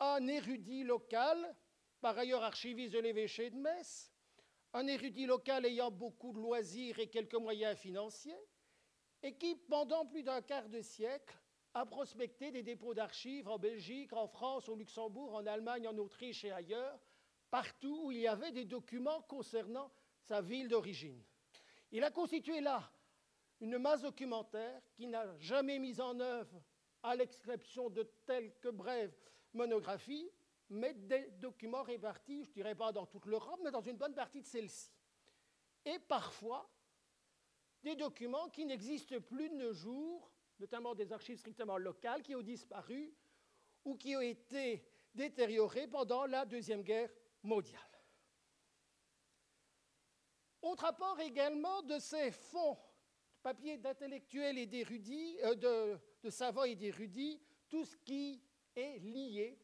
un 0.00 0.26
érudit 0.28 0.82
local, 0.82 1.54
par 2.00 2.18
ailleurs 2.18 2.42
archiviste 2.42 2.94
de 2.94 3.00
l'évêché 3.00 3.50
de 3.50 3.56
Metz, 3.56 4.10
un 4.72 4.86
érudit 4.86 5.26
local 5.26 5.66
ayant 5.66 5.90
beaucoup 5.90 6.32
de 6.32 6.38
loisirs 6.38 6.98
et 6.98 7.08
quelques 7.08 7.34
moyens 7.34 7.76
financiers, 7.76 8.48
et 9.22 9.36
qui, 9.36 9.54
pendant 9.54 10.06
plus 10.06 10.22
d'un 10.22 10.40
quart 10.40 10.68
de 10.68 10.80
siècle, 10.80 11.36
a 11.74 11.84
prospecté 11.84 12.50
des 12.50 12.62
dépôts 12.62 12.94
d'archives 12.94 13.48
en 13.48 13.58
Belgique, 13.58 14.12
en 14.12 14.26
France, 14.26 14.68
au 14.68 14.74
Luxembourg, 14.74 15.34
en 15.34 15.46
Allemagne, 15.46 15.86
en 15.86 15.96
Autriche 15.98 16.44
et 16.44 16.50
ailleurs, 16.50 16.98
partout 17.50 18.06
où 18.06 18.12
il 18.12 18.20
y 18.20 18.28
avait 18.28 18.52
des 18.52 18.64
documents 18.64 19.20
concernant 19.22 19.92
sa 20.22 20.40
ville 20.40 20.68
d'origine. 20.68 21.22
Il 21.92 22.02
a 22.04 22.10
constitué 22.10 22.60
là 22.60 22.90
une 23.60 23.78
masse 23.78 24.02
documentaire 24.02 24.82
qui 24.94 25.06
n'a 25.06 25.36
jamais 25.38 25.78
mis 25.78 26.00
en 26.00 26.18
œuvre, 26.20 26.62
à 27.02 27.14
l'exception 27.14 27.88
de 27.88 28.02
quelques 28.26 28.70
brèves 28.70 29.16
monographies, 29.52 30.30
mais 30.68 30.94
des 30.94 31.30
documents 31.32 31.82
répartis, 31.82 32.44
je 32.44 32.48
ne 32.50 32.54
dirais 32.54 32.74
pas 32.74 32.92
dans 32.92 33.06
toute 33.06 33.26
l'Europe, 33.26 33.60
mais 33.64 33.70
dans 33.70 33.80
une 33.80 33.96
bonne 33.96 34.14
partie 34.14 34.40
de 34.40 34.46
celle-ci. 34.46 34.92
Et 35.84 35.98
parfois, 35.98 36.70
des 37.82 37.96
documents 37.96 38.48
qui 38.50 38.66
n'existent 38.66 39.20
plus 39.20 39.48
de 39.48 39.54
nos 39.54 39.72
jours, 39.72 40.30
notamment 40.58 40.94
des 40.94 41.12
archives 41.12 41.38
strictement 41.38 41.78
locales 41.78 42.22
qui 42.22 42.34
ont 42.34 42.42
disparu 42.42 43.14
ou 43.84 43.96
qui 43.96 44.14
ont 44.14 44.20
été 44.20 44.86
détériorées 45.14 45.88
pendant 45.88 46.26
la 46.26 46.44
Deuxième 46.44 46.82
Guerre 46.82 47.10
mondiale. 47.42 47.80
Autre 50.62 50.84
apport 50.84 51.18
également 51.20 51.82
de 51.82 51.98
ces 51.98 52.30
fonds 52.30 52.78
papier 53.42 53.78
d'intellectuels 53.78 54.58
et 54.58 54.66
d'érudits, 54.66 55.38
euh, 55.44 55.54
de, 55.54 55.98
de 56.22 56.30
savants 56.30 56.64
et 56.64 56.76
d'érudits, 56.76 57.40
tout 57.68 57.84
ce 57.84 57.96
qui 57.96 58.42
est 58.76 58.98
lié 58.98 59.58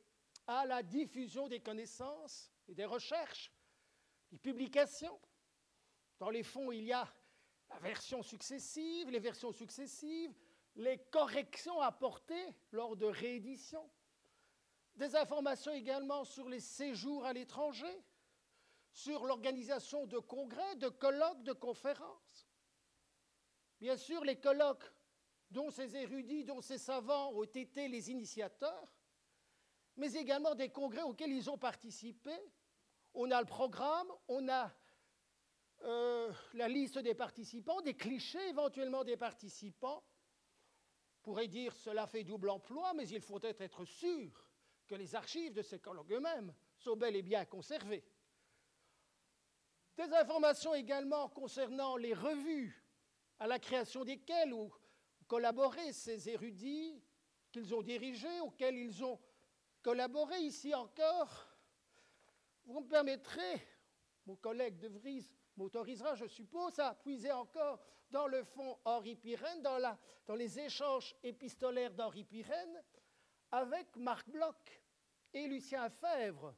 à 0.47 0.65
la 0.67 0.83
diffusion 0.83 1.49
des 1.49 1.61
connaissances 1.61 2.51
et 2.69 2.75
des 2.75 2.85
recherches, 2.85 3.53
des 4.31 4.39
publications. 4.39 5.21
Dans 6.19 6.31
les 6.31 6.43
fonds, 6.43 6.73
il 6.73 6.85
y 6.85 6.93
a 6.93 7.13
la 7.69 7.79
version 7.79 8.23
successive, 8.23 9.11
les 9.11 9.19
versions 9.19 9.53
successives, 9.53 10.35
les 10.77 10.99
corrections 11.11 11.81
apportées 11.81 12.55
lors 12.73 12.97
de 12.97 13.07
rééditions. 13.07 13.91
Des 14.95 15.15
informations 15.15 15.73
également 15.73 16.25
sur 16.25 16.49
les 16.49 16.61
séjours 16.61 17.25
à 17.27 17.33
l'étranger, 17.33 18.03
sur 18.93 19.25
l'organisation 19.25 20.07
de 20.07 20.19
congrès, 20.19 20.77
de 20.77 20.89
colloques, 20.89 21.43
de 21.43 21.53
conférences. 21.53 22.46
Bien 23.81 23.97
sûr, 23.97 24.25
les 24.25 24.37
colloques 24.37 24.91
dont 25.51 25.71
ces 25.71 25.97
érudits, 25.97 26.45
dont 26.45 26.61
ces 26.61 26.79
savants 26.79 27.33
ont 27.33 27.45
été 27.45 27.89
les 27.89 28.11
initiateurs, 28.11 28.93
mais 29.97 30.13
également 30.15 30.55
des 30.55 30.71
congrès 30.71 31.03
auxquels 31.03 31.33
ils 31.33 31.51
ont 31.51 31.59
participé. 31.59 32.33
On 33.15 33.31
a 33.31 33.41
le 33.41 33.47
programme, 33.47 34.09
on 34.29 34.49
a 34.49 34.73
euh, 35.83 36.33
la 36.55 36.69
liste 36.69 36.99
des 36.99 37.15
participants, 37.15 37.81
des 37.81 37.95
clichés 37.95 38.49
éventuellement 38.49 39.05
des 39.05 39.17
participants. 39.17 40.03
On 41.19 41.23
pourrait 41.23 41.49
dire 41.49 41.77
cela 41.77 42.07
fait 42.07 42.25
double 42.25 42.51
emploi, 42.51 42.93
mais 42.95 43.09
il 43.09 43.21
faut 43.21 43.41
être, 43.43 43.61
être 43.61 43.85
sûr 43.85 44.31
que 44.87 44.95
les 44.95 45.15
archives 45.15 45.53
de 45.53 45.63
ces 45.63 45.81
colloques 45.81 46.13
eux-mêmes 46.13 46.55
sont 46.79 46.97
bel 46.97 47.17
et 47.17 47.23
bien 47.23 47.45
conservées. 47.45 48.05
Des 49.97 50.13
informations 50.13 50.75
également 50.75 51.29
concernant 51.31 51.97
les 51.97 52.15
revues 52.15 52.86
à 53.39 53.47
la 53.47 53.59
création 53.59 54.05
desquelles 54.05 54.53
ont 54.53 54.71
collaboré 55.27 55.93
ces 55.93 56.29
érudits 56.29 57.03
qu'ils 57.53 57.75
ont 57.75 57.83
dirigés, 57.83 58.41
auxquels 58.41 58.77
ils 58.77 59.05
ont 59.05 59.19
collaboré. 59.83 60.39
Ici 60.41 60.75
encore, 60.75 61.47
vous 62.65 62.81
me 62.81 62.89
permettrez, 62.89 63.67
mon 64.27 64.37
collègue 64.37 64.79
De 64.79 64.89
Vries 64.89 65.35
m'autorisera, 65.57 66.15
je 66.15 66.27
suppose, 66.27 66.79
à 66.79 66.95
puiser 66.95 67.33
encore 67.33 67.81
dans 68.11 68.27
le 68.27 68.45
fond 68.45 68.79
Henri 68.85 69.17
Pirenne, 69.17 69.63
dans, 69.63 70.35
les 70.35 70.59
échanges 70.59 71.15
épistolaires 71.23 71.95
d'Henri 71.95 72.25
Pirenne, 72.25 72.83
avec 73.51 73.97
Marc 73.97 74.29
Bloch 74.29 74.83
et 75.33 75.47
Lucien 75.47 75.89
Fèvre, 75.89 76.55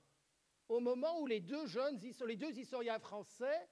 au 0.68 0.80
moment 0.80 1.20
où 1.20 1.26
les 1.26 1.40
deux 1.40 1.66
jeunes, 1.66 1.98
les 2.26 2.36
deux 2.36 2.58
historiens 2.58 2.98
français 2.98 3.68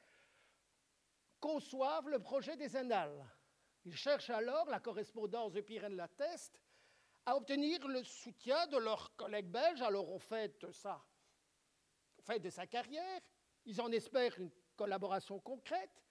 conçoivent 1.47 2.09
le 2.09 2.19
projet 2.19 2.57
des 2.57 2.75
annales. 2.75 3.25
Ils 3.85 3.97
cherchent 3.97 4.31
alors, 4.31 4.69
la 4.69 4.81
correspondance 4.81 5.53
de 5.53 5.61
Pirenne 5.61 5.95
l'atteste, 5.95 6.61
à 7.25 7.37
obtenir 7.37 7.87
le 7.87 8.03
soutien 8.03 8.67
de 8.67 8.79
leurs 8.79 9.15
collègues 9.15 9.53
belges. 9.53 9.81
Alors 9.81 10.09
on 10.11 10.19
fait 10.19 10.67
ça, 10.73 11.07
de 12.41 12.51
sa 12.51 12.67
carrière, 12.67 13.21
ils 13.65 13.81
en 13.81 13.93
espèrent 13.93 14.37
une 14.41 14.51
collaboration 14.75 15.39
concrète, 15.39 16.03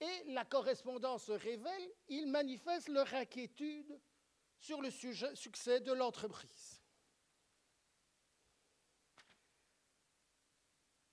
et 0.00 0.24
la 0.32 0.44
correspondance 0.44 1.30
révèle, 1.30 1.92
ils 2.08 2.26
manifestent 2.26 2.88
leur 2.88 3.14
inquiétude 3.14 4.00
sur 4.58 4.82
le 4.82 4.90
succès 4.90 5.80
de 5.80 5.92
l'entreprise. 5.92 6.82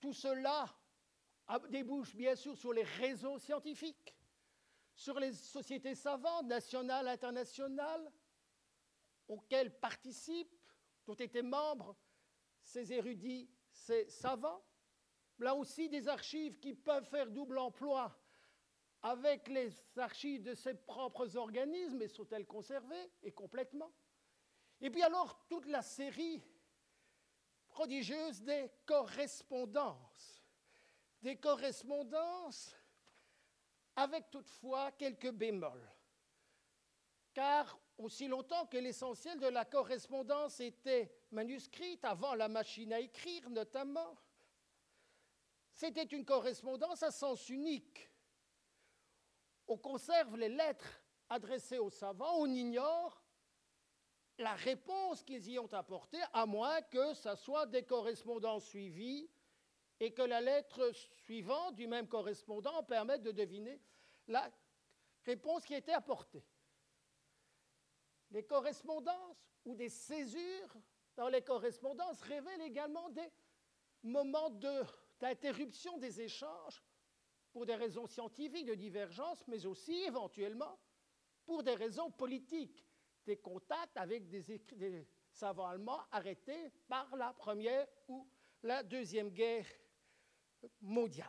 Tout 0.00 0.12
cela 0.12 0.66
débouche 1.58 2.14
bien 2.14 2.34
sûr 2.34 2.56
sur 2.56 2.72
les 2.72 2.82
réseaux 2.82 3.38
scientifiques, 3.38 4.14
sur 4.94 5.18
les 5.18 5.32
sociétés 5.32 5.94
savantes 5.94 6.46
nationales, 6.46 7.08
internationales, 7.08 8.12
auxquelles 9.28 9.78
participent, 9.78 10.56
dont 11.06 11.14
étaient 11.14 11.42
membres 11.42 11.96
ces 12.62 12.92
érudits, 12.92 13.50
ces 13.70 14.08
savants. 14.08 14.62
Là 15.38 15.54
aussi, 15.54 15.88
des 15.88 16.06
archives 16.08 16.58
qui 16.58 16.74
peuvent 16.74 17.08
faire 17.08 17.30
double 17.30 17.58
emploi 17.58 18.16
avec 19.02 19.48
les 19.48 19.70
archives 19.96 20.42
de 20.42 20.54
ses 20.54 20.74
propres 20.74 21.36
organismes, 21.36 22.02
et 22.02 22.08
sont-elles 22.08 22.46
conservées 22.46 23.10
Et 23.22 23.32
complètement? 23.32 23.92
Et 24.80 24.90
puis 24.90 25.02
alors, 25.02 25.44
toute 25.48 25.66
la 25.66 25.82
série 25.82 26.42
prodigieuse 27.68 28.42
des 28.42 28.70
correspondances. 28.86 30.11
Des 31.22 31.36
correspondances 31.36 32.76
avec 33.96 34.30
toutefois 34.30 34.92
quelques 34.92 35.30
bémols. 35.30 35.88
Car 37.32 37.78
aussi 37.98 38.28
longtemps 38.28 38.66
que 38.66 38.76
l'essentiel 38.76 39.38
de 39.38 39.46
la 39.46 39.64
correspondance 39.64 40.60
était 40.60 41.14
manuscrite, 41.30 42.04
avant 42.04 42.34
la 42.34 42.48
machine 42.48 42.92
à 42.92 43.00
écrire 43.00 43.48
notamment, 43.50 44.18
c'était 45.72 46.04
une 46.04 46.24
correspondance 46.24 47.02
à 47.02 47.10
sens 47.10 47.48
unique. 47.48 48.10
On 49.66 49.78
conserve 49.78 50.36
les 50.36 50.48
lettres 50.48 51.00
adressées 51.28 51.78
aux 51.78 51.90
savants, 51.90 52.36
on 52.38 52.46
ignore 52.46 53.22
la 54.38 54.54
réponse 54.54 55.22
qu'ils 55.22 55.48
y 55.48 55.58
ont 55.58 55.72
apportée, 55.72 56.20
à 56.32 56.46
moins 56.46 56.82
que 56.82 57.14
ce 57.14 57.34
soit 57.36 57.66
des 57.66 57.84
correspondances 57.84 58.66
suivies 58.66 59.30
et 60.02 60.10
que 60.10 60.22
la 60.22 60.40
lettre 60.40 60.90
suivante 61.14 61.76
du 61.76 61.86
même 61.86 62.08
correspondant 62.08 62.82
permette 62.82 63.22
de 63.22 63.30
deviner 63.30 63.80
la 64.26 64.50
réponse 65.24 65.64
qui 65.64 65.74
était 65.74 65.92
apportée. 65.92 66.44
Les 68.32 68.42
correspondances 68.42 69.46
ou 69.64 69.76
des 69.76 69.88
césures 69.88 70.76
dans 71.14 71.28
les 71.28 71.42
correspondances 71.42 72.20
révèlent 72.22 72.62
également 72.62 73.10
des 73.10 73.30
moments 74.02 74.50
d'interruption 75.20 75.96
des 75.98 76.20
échanges 76.20 76.82
pour 77.52 77.64
des 77.64 77.76
raisons 77.76 78.08
scientifiques 78.08 78.66
de 78.66 78.74
divergence, 78.74 79.46
mais 79.46 79.66
aussi 79.66 80.02
éventuellement 80.02 80.80
pour 81.44 81.62
des 81.62 81.76
raisons 81.76 82.10
politiques, 82.10 82.84
des 83.24 83.36
contacts 83.36 83.96
avec 83.96 84.28
des, 84.28 84.42
des 84.72 85.06
savants 85.30 85.68
allemands 85.68 86.04
arrêtés 86.10 86.72
par 86.88 87.14
la 87.14 87.32
Première 87.34 87.86
ou 88.08 88.26
la 88.64 88.82
Deuxième 88.82 89.30
Guerre 89.30 89.66
mondiale. 90.80 91.28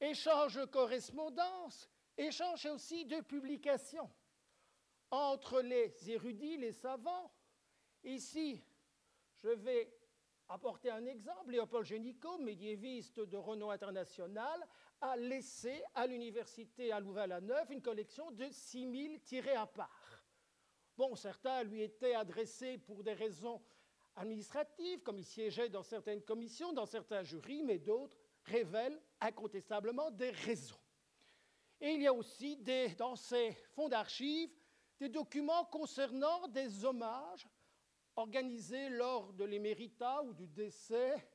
Échange 0.00 0.56
de 0.56 0.64
correspondance, 0.66 1.88
échange 2.16 2.66
aussi 2.66 3.04
de 3.06 3.20
publications 3.20 4.10
entre 5.10 5.62
les 5.62 6.10
érudits, 6.10 6.58
les 6.58 6.72
savants. 6.72 7.32
Ici, 8.04 8.62
je 9.42 9.48
vais 9.48 9.92
apporter 10.48 10.90
un 10.90 11.06
exemple. 11.06 11.52
Léopold 11.52 11.86
Génicaud, 11.86 12.38
médiéviste 12.38 13.20
de 13.20 13.36
renom 13.36 13.70
international, 13.70 14.66
a 15.00 15.16
laissé 15.16 15.82
à 15.94 16.06
l'université 16.06 16.92
à 16.92 17.00
Louvain-la-Neuve 17.00 17.72
une 17.72 17.82
collection 17.82 18.30
de 18.30 18.48
6000 18.50 19.20
tirés 19.20 19.54
à 19.54 19.66
part. 19.66 20.24
Bon, 20.96 21.14
certains 21.14 21.62
lui 21.62 21.82
étaient 21.82 22.14
adressés 22.14 22.78
pour 22.78 23.02
des 23.02 23.12
raisons 23.12 23.62
administratives, 24.16 25.02
comme 25.02 25.18
il 25.18 25.24
siégeait 25.24 25.68
dans 25.68 25.82
certaines 25.82 26.22
commissions, 26.22 26.72
dans 26.72 26.86
certains 26.86 27.22
jurys, 27.22 27.62
mais 27.62 27.78
d'autres 27.78 28.16
révèlent 28.44 29.00
incontestablement 29.20 30.10
des 30.10 30.30
raisons. 30.30 30.80
Et 31.80 31.90
il 31.90 32.02
y 32.02 32.06
a 32.06 32.12
aussi 32.12 32.56
dans 32.96 33.16
ces 33.16 33.52
fonds 33.74 33.88
d'archives 33.88 34.50
des 34.98 35.08
documents 35.08 35.66
concernant 35.66 36.48
des 36.48 36.84
hommages 36.84 37.46
organisés 38.16 38.88
lors 38.88 39.32
de 39.34 39.44
l'émérita 39.44 40.22
ou 40.22 40.32
du 40.32 40.46
décès 40.46 41.28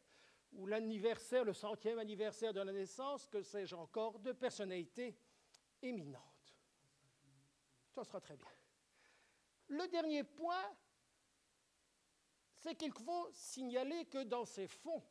ou 0.53 0.65
l'anniversaire, 0.65 1.45
le 1.45 1.53
centième 1.53 1.99
anniversaire 1.99 2.53
de 2.53 2.59
la 2.59 2.71
naissance, 2.71 3.27
que 3.27 3.41
sais-je 3.41 3.75
encore, 3.75 4.19
de 4.19 4.31
personnalités 4.31 5.15
éminentes. 5.81 6.23
Ça 7.91 8.03
sera 8.03 8.19
très 8.19 8.35
bien. 8.35 8.49
Le 9.67 9.87
dernier 9.87 10.23
point, 10.23 10.65
c'est 12.61 12.75
qu'il 12.75 12.93
faut 12.93 13.29
signaler 13.33 14.05
que 14.05 14.23
dans 14.23 14.45
ces 14.45 14.67
fonds 14.67 15.03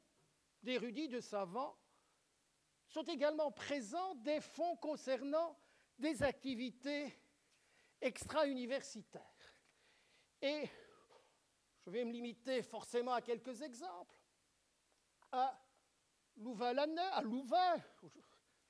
d'érudits, 0.62 1.08
de 1.08 1.20
savants, 1.20 1.76
sont 2.86 3.02
également 3.02 3.50
présents 3.50 4.14
des 4.14 4.40
fonds 4.40 4.76
concernant 4.76 5.58
des 5.98 6.22
activités 6.22 7.12
extra-universitaires. 8.00 9.22
Et 10.40 10.68
je 11.84 11.90
vais 11.90 12.04
me 12.04 12.12
limiter 12.12 12.62
forcément 12.62 13.12
à 13.12 13.20
quelques 13.20 13.62
exemples. 13.62 14.16
À 15.32 15.60
louvain 16.36 16.76
à 16.76 17.22
Louvain, 17.22 17.76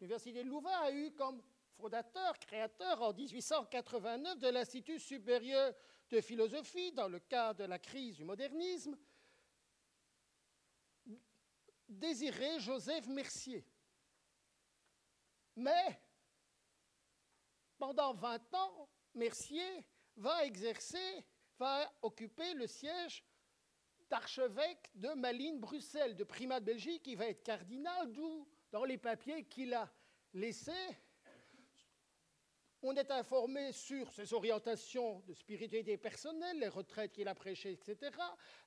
l'Université 0.01 0.43
de 0.43 0.49
Louvain 0.49 0.79
a 0.81 0.91
eu 0.91 1.13
comme 1.13 1.43
fondateur, 1.77 2.39
créateur 2.39 3.03
en 3.03 3.13
1889 3.13 4.39
de 4.39 4.49
l'Institut 4.49 4.99
supérieur 4.99 5.75
de 6.11 6.21
philosophie 6.21 6.93
dans 6.93 7.09
le 7.09 7.21
cadre 7.21 7.61
de 7.61 7.65
la 7.65 7.79
crise 7.79 8.17
du 8.17 8.25
modernisme, 8.25 8.97
Désiré 11.89 12.61
Joseph 12.61 13.07
Mercier. 13.07 13.65
Mais 15.57 16.01
pendant 17.79 18.15
20 18.15 18.55
ans, 18.55 18.89
Mercier 19.15 19.85
va 20.17 20.45
exercer, 20.45 21.25
va 21.59 21.93
occuper 22.03 22.55
le 22.55 22.67
siège 22.67 23.25
d'archevêque 24.09 24.91
de 24.95 25.09
Malines-Bruxelles, 25.11 26.17
de 26.17 26.25
primat 26.25 26.61
de 26.61 26.67
Belgique, 26.67 27.03
qui 27.03 27.15
va 27.15 27.27
être 27.27 27.43
cardinal, 27.43 28.13
d'où, 28.13 28.49
dans 28.71 28.85
les 28.85 28.99
papiers 28.99 29.45
qu'il 29.45 29.75
a 29.75 29.93
laissés, 30.33 30.97
On 32.83 32.97
est 32.97 33.11
informé 33.11 33.73
sur 33.73 34.11
ses 34.13 34.33
orientations 34.33 35.21
de 35.27 35.35
spiritualité 35.35 35.99
personnelle, 35.99 36.59
les 36.59 36.69
retraites 36.69 37.13
qu'il 37.13 37.29
a 37.29 37.35
prêchées, 37.35 37.73
etc., 37.73 38.11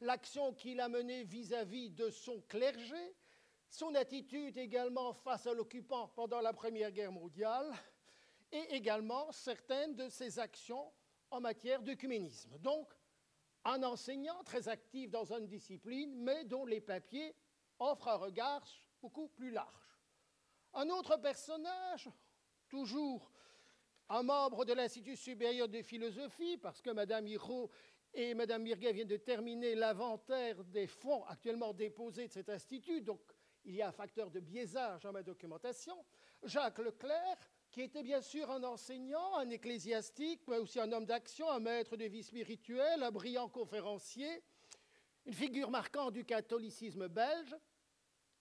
l'action 0.02 0.54
qu'il 0.54 0.80
a 0.80 0.88
menée 0.88 1.24
vis-à-vis 1.24 1.90
de 1.90 2.12
son 2.12 2.40
clergé, 2.42 3.16
son 3.70 3.96
attitude 3.96 4.56
également 4.58 5.14
face 5.14 5.48
à 5.48 5.54
l'occupant 5.54 6.10
pendant 6.10 6.42
la 6.42 6.54
Première 6.54 6.92
Guerre 6.92 7.12
mondiale, 7.12 7.74
et 8.52 8.76
également 8.76 9.32
certaines 9.32 9.96
de 9.96 10.08
ses 10.10 10.38
actions 10.38 10.94
en 11.32 11.42
matière 11.42 11.82
d'œcuménisme. 11.82 12.56
Donc, 12.60 12.94
un 13.66 13.82
enseignant 13.82 14.44
très 14.44 14.70
actif 14.70 15.10
dans 15.10 15.34
une 15.34 15.48
discipline, 15.48 16.14
mais 16.18 16.44
dont 16.44 16.68
les 16.68 16.82
papiers 16.82 17.36
offrent 17.80 18.10
un 18.10 18.18
regard 18.18 18.64
beaucoup 19.02 19.28
plus 19.28 19.50
large. 19.50 19.98
Un 20.76 20.90
autre 20.90 21.18
personnage, 21.18 22.10
toujours 22.70 23.33
un 24.14 24.22
membre 24.22 24.64
de 24.64 24.74
l'Institut 24.74 25.16
supérieur 25.16 25.68
de 25.68 25.82
philosophie, 25.82 26.58
parce 26.58 26.82
que 26.82 26.92
Mme 26.92 27.28
Hiro 27.28 27.72
et 28.14 28.36
Mme 28.36 28.62
Mirguet 28.62 28.94
viennent 28.94 29.08
de 29.08 29.18
terminer 29.18 29.74
l'inventaire 29.74 30.64
des 30.66 30.86
fonds 30.86 31.26
actuellement 31.26 31.74
déposés 31.74 32.28
de 32.28 32.32
cet 32.32 32.50
institut, 32.50 33.02
donc 33.02 33.20
il 33.66 33.74
y 33.74 33.82
a 33.82 33.88
un 33.88 33.92
facteur 33.92 34.30
de 34.30 34.40
biaisage 34.40 35.02
dans 35.02 35.12
ma 35.12 35.24
documentation. 35.24 35.96
Jacques 36.44 36.78
Leclerc, 36.78 37.38
qui 37.72 37.82
était 37.82 38.04
bien 38.04 38.22
sûr 38.22 38.52
un 38.52 38.64
enseignant, 38.64 39.36
un 39.38 39.50
ecclésiastique, 39.50 40.42
mais 40.48 40.58
aussi 40.58 40.80
un 40.80 40.92
homme 40.92 41.06
d'action, 41.06 41.50
un 41.50 41.60
maître 41.60 41.98
de 41.98 42.06
vie 42.06 42.24
spirituelle, 42.24 43.02
un 43.02 43.12
brillant 43.12 43.50
conférencier, 43.50 44.44
une 45.26 45.34
figure 45.34 45.72
marquante 45.72 46.14
du 46.14 46.24
catholicisme 46.24 47.08
belge. 47.08 47.56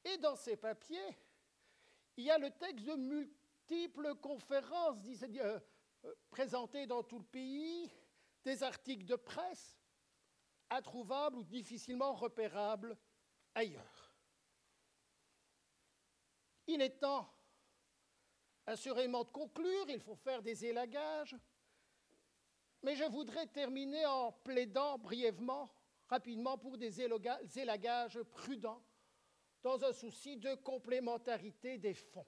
Et 0.04 0.18
dans 0.18 0.36
ses 0.36 0.56
papiers, 0.56 1.16
il 2.18 2.24
y 2.24 2.30
a 2.30 2.36
le 2.36 2.50
texte 2.50 2.84
de 2.84 2.94
multiples 2.94 3.41
conférences 4.20 4.98
euh, 5.22 5.60
euh, 6.04 6.14
présentées 6.30 6.86
dans 6.86 7.02
tout 7.02 7.18
le 7.18 7.24
pays, 7.24 7.90
des 8.44 8.62
articles 8.62 9.04
de 9.04 9.16
presse 9.16 9.78
introuvables 10.70 11.36
ou 11.36 11.44
difficilement 11.44 12.12
repérables 12.12 12.96
ailleurs. 13.54 14.14
Il 16.66 16.80
est 16.80 16.98
temps 17.00 17.28
assurément 18.66 19.24
de 19.24 19.30
conclure, 19.30 19.90
il 19.90 20.00
faut 20.00 20.14
faire 20.14 20.42
des 20.42 20.64
élagages, 20.64 21.36
mais 22.82 22.96
je 22.96 23.04
voudrais 23.04 23.46
terminer 23.46 24.06
en 24.06 24.32
plaidant 24.32 24.98
brièvement, 24.98 25.70
rapidement, 26.08 26.56
pour 26.56 26.78
des 26.78 27.00
élagages 27.00 28.22
prudents, 28.22 28.82
dans 29.62 29.84
un 29.84 29.92
souci 29.92 30.36
de 30.36 30.54
complémentarité 30.54 31.78
des 31.78 31.94
fonds. 31.94 32.26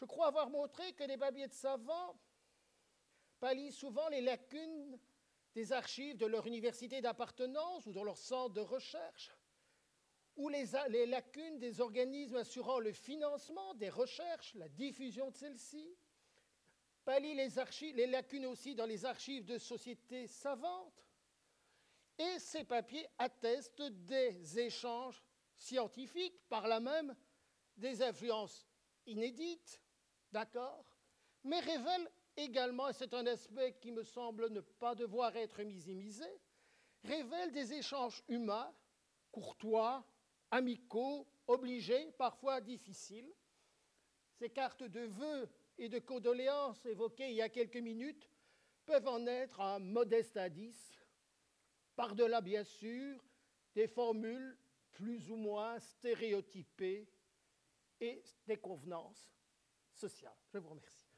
Je 0.00 0.06
crois 0.06 0.28
avoir 0.28 0.48
montré 0.48 0.94
que 0.94 1.04
les 1.04 1.18
papiers 1.18 1.46
de 1.46 1.52
savants 1.52 2.18
pallient 3.38 3.72
souvent 3.72 4.08
les 4.08 4.22
lacunes 4.22 4.98
des 5.54 5.72
archives 5.72 6.16
de 6.16 6.24
leur 6.24 6.46
université 6.46 7.02
d'appartenance 7.02 7.84
ou 7.84 7.92
de 7.92 8.00
leur 8.00 8.16
centre 8.16 8.54
de 8.54 8.62
recherche, 8.62 9.30
ou 10.36 10.48
les, 10.48 11.04
lacunes 11.04 11.58
des 11.58 11.82
organismes 11.82 12.36
assurant 12.36 12.78
le 12.78 12.92
financement 12.92 13.74
des 13.74 13.90
recherches, 13.90 14.54
la 14.54 14.70
diffusion 14.70 15.30
de 15.32 15.36
celles-ci, 15.36 15.94
pallient 17.04 17.34
les, 17.34 17.50
les 17.92 18.06
lacunes 18.06 18.46
aussi 18.46 18.74
dans 18.74 18.86
les 18.86 19.04
archives 19.04 19.44
de 19.44 19.58
sociétés 19.58 20.28
savantes, 20.28 21.04
et 22.16 22.38
ces 22.38 22.64
papiers 22.64 23.06
attestent 23.18 23.82
des 23.82 24.58
échanges 24.58 25.22
scientifiques, 25.56 26.40
par 26.48 26.68
là 26.68 26.80
même 26.80 27.14
des 27.76 28.02
influences 28.02 28.66
inédites, 29.06 29.82
d'accord, 30.32 30.84
mais 31.44 31.60
révèlent 31.60 32.10
également, 32.36 32.88
et 32.88 32.92
c'est 32.92 33.14
un 33.14 33.26
aspect 33.26 33.76
qui 33.80 33.92
me 33.92 34.02
semble 34.02 34.50
ne 34.50 34.60
pas 34.60 34.94
devoir 34.94 35.36
être 35.36 35.62
minimisé, 35.62 36.26
révèlent 37.04 37.52
des 37.52 37.72
échanges 37.72 38.22
humains, 38.28 38.72
courtois, 39.32 40.04
amicaux, 40.50 41.26
obligés, 41.46 42.12
parfois 42.12 42.60
difficiles. 42.60 43.32
Ces 44.38 44.50
cartes 44.50 44.84
de 44.84 45.00
vœux 45.00 45.48
et 45.78 45.88
de 45.88 45.98
condoléances 45.98 46.84
évoquées 46.86 47.30
il 47.30 47.36
y 47.36 47.42
a 47.42 47.48
quelques 47.48 47.76
minutes 47.76 48.28
peuvent 48.86 49.08
en 49.08 49.26
être 49.26 49.60
un 49.60 49.78
modeste 49.78 50.36
indice, 50.36 50.98
par-delà 51.96 52.40
bien 52.40 52.64
sûr 52.64 53.24
des 53.74 53.86
formules 53.86 54.56
plus 54.92 55.30
ou 55.30 55.36
moins 55.36 55.78
stéréotypées 55.78 57.08
et 58.00 58.22
des 58.46 58.56
convenances 58.56 59.39
Je 60.52 60.58
vous 60.58 60.70
remercie. 60.70 61.10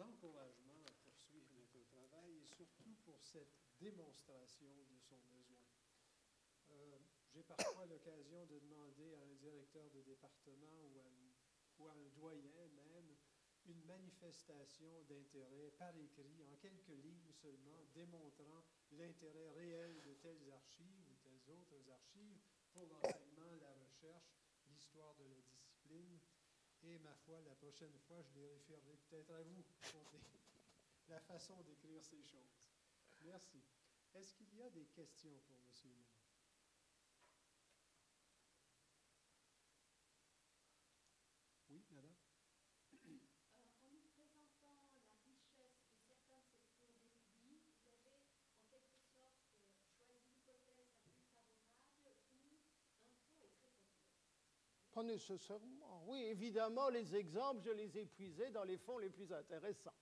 encouragement 0.00 0.82
à 0.86 0.92
poursuivre 1.04 1.46
notre 1.54 1.80
travail 1.90 2.38
et 2.38 2.46
surtout 2.46 2.94
pour 3.04 3.22
cette 3.22 3.52
démonstration 3.80 4.68
de 4.90 4.98
son 4.98 5.18
besoin. 5.30 5.62
Euh, 6.70 6.98
j'ai 7.32 7.42
parfois 7.42 7.86
l'occasion 7.86 8.46
de 8.46 8.58
demander 8.58 9.14
à 9.16 9.22
un 9.22 9.34
directeur 9.34 9.88
de 9.90 10.02
département 10.02 10.82
ou 10.94 11.00
à, 11.00 11.10
ou 11.78 11.88
à 11.88 11.92
un 11.92 12.08
doyen 12.16 12.68
même 12.68 12.97
une 13.68 13.84
manifestation 13.84 15.02
d'intérêt 15.08 15.70
par 15.78 15.94
écrit, 15.96 16.42
en 16.44 16.56
quelques 16.56 16.88
lignes 16.88 17.32
seulement, 17.32 17.84
démontrant 17.94 18.64
l'intérêt 18.92 19.50
réel 19.50 20.00
de 20.02 20.14
telles 20.14 20.50
archives 20.52 21.04
ou 21.10 21.16
telles 21.22 21.54
autres 21.54 21.90
archives 21.90 22.40
pour 22.72 22.86
l'enseignement, 22.86 23.54
la 23.60 23.72
recherche, 23.74 24.32
l'histoire 24.68 25.14
de 25.16 25.24
la 25.24 25.40
discipline, 25.40 26.18
et 26.82 26.98
ma 27.00 27.14
foi, 27.14 27.40
la 27.42 27.54
prochaine 27.56 27.98
fois, 28.06 28.22
je 28.22 28.40
les 28.40 28.46
référerai 28.46 28.96
peut-être 29.08 29.32
à 29.32 29.42
vous 29.42 29.64
pour 29.92 30.12
la 31.08 31.20
façon 31.20 31.60
d'écrire 31.62 32.02
ces 32.02 32.22
choses. 32.22 32.56
Merci. 33.22 33.62
Est-ce 34.14 34.32
qu'il 34.34 34.54
y 34.54 34.62
a 34.62 34.70
des 34.70 34.86
questions 34.86 35.38
pour 35.46 35.56
M. 35.56 35.70
Young? 35.84 36.06
Oui, 41.68 41.84
madame? 41.90 42.14
Nécessairement. 55.02 56.02
Oui, 56.06 56.24
évidemment, 56.24 56.88
les 56.88 57.14
exemples, 57.14 57.62
je 57.64 57.70
les 57.70 57.98
ai 57.98 58.04
puisés 58.06 58.50
dans 58.50 58.64
les 58.64 58.78
fonds 58.78 58.98
les 58.98 59.10
plus 59.10 59.32
intéressants. 59.32 59.92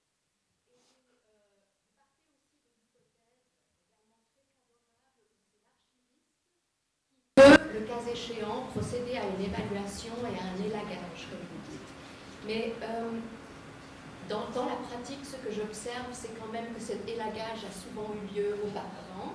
le 7.78 7.86
cas 7.86 8.00
échéant, 8.10 8.62
procéder 8.74 9.18
à 9.18 9.24
une 9.26 9.44
évaluation 9.44 10.14
et 10.22 10.38
à 10.38 10.44
un 10.44 10.66
élagage, 10.66 11.28
comme 11.30 11.40
vous 11.40 11.70
dites. 11.70 11.90
Mais 12.46 12.74
euh, 12.82 13.10
dans, 14.28 14.66
la 14.66 14.76
pratique, 14.76 15.24
ce 15.24 15.36
que 15.36 15.52
j'observe, 15.52 16.06
c'est 16.12 16.38
quand 16.38 16.50
même 16.50 16.72
que 16.74 16.80
cet 16.80 17.06
élagage 17.08 17.64
a 17.68 17.72
souvent 17.72 18.14
eu 18.14 18.34
lieu 18.34 18.56
auparavant, 18.64 19.34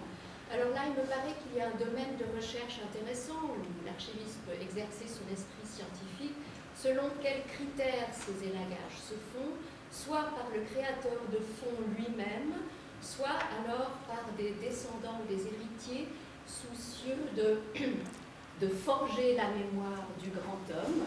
alors 0.51 0.75
là, 0.75 0.83
il 0.85 0.91
me 0.99 1.07
paraît 1.07 1.35
qu'il 1.39 1.57
y 1.57 1.61
a 1.61 1.67
un 1.67 1.77
domaine 1.79 2.19
de 2.19 2.27
recherche 2.35 2.79
intéressant 2.83 3.39
où 3.47 3.85
l'archiviste 3.85 4.43
peut 4.45 4.59
exercer 4.59 5.07
son 5.07 5.23
esprit 5.31 5.63
scientifique 5.63 6.35
selon 6.75 7.07
quels 7.21 7.43
critères 7.47 8.09
ces 8.11 8.47
élagages 8.47 8.99
se 8.99 9.13
font, 9.31 9.55
soit 9.91 10.27
par 10.35 10.51
le 10.53 10.61
créateur 10.61 11.19
de 11.31 11.37
fonds 11.37 11.79
lui-même, 11.95 12.53
soit 13.01 13.39
alors 13.59 13.91
par 14.07 14.25
des 14.37 14.51
descendants 14.59 15.21
ou 15.23 15.27
des 15.27 15.41
héritiers 15.47 16.07
soucieux 16.45 17.17
de, 17.35 18.67
forger 18.83 19.35
la 19.35 19.49
mémoire 19.49 20.05
du 20.21 20.29
grand 20.29 20.61
homme, 20.69 21.03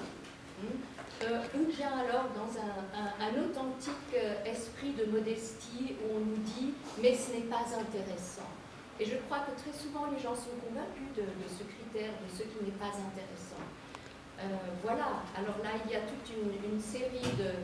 hein, 0.63 0.67
euh, 1.25 1.41
ou 1.59 1.67
bien 1.67 1.91
alors 1.93 2.29
dans 2.35 2.51
un, 2.59 3.27
un, 3.27 3.45
authentique 3.45 4.15
euh, 4.15 4.45
esprit 4.45 4.93
de 4.93 5.05
modestie 5.05 5.97
où 6.03 6.17
on 6.17 6.21
nous 6.21 6.37
dit 6.37 6.75
mais 7.01 7.15
ce 7.15 7.33
n'est 7.33 7.47
pas 7.47 7.65
intéressant. 7.79 8.49
Et 9.01 9.05
je 9.05 9.17
crois 9.27 9.43
que 9.43 9.53
très 9.59 9.75
souvent 9.75 10.07
les 10.07 10.23
gens 10.23 10.35
sont 10.35 10.55
convaincus 10.63 11.11
de, 11.19 11.27
ce 11.51 11.67
critère, 11.67 12.15
de 12.15 12.29
ce 12.31 12.47
qui 12.47 12.63
n'est 12.63 12.79
pas 12.79 12.95
intéressant. 12.95 13.65
Euh, 14.39 14.47
voilà, 14.83 15.23
alors 15.35 15.59
là 15.63 15.75
il 15.85 15.91
y 15.91 15.97
a 15.97 16.03
toute 16.07 16.27
une, 16.31 16.81
série 16.81 17.27
de, 17.39 17.55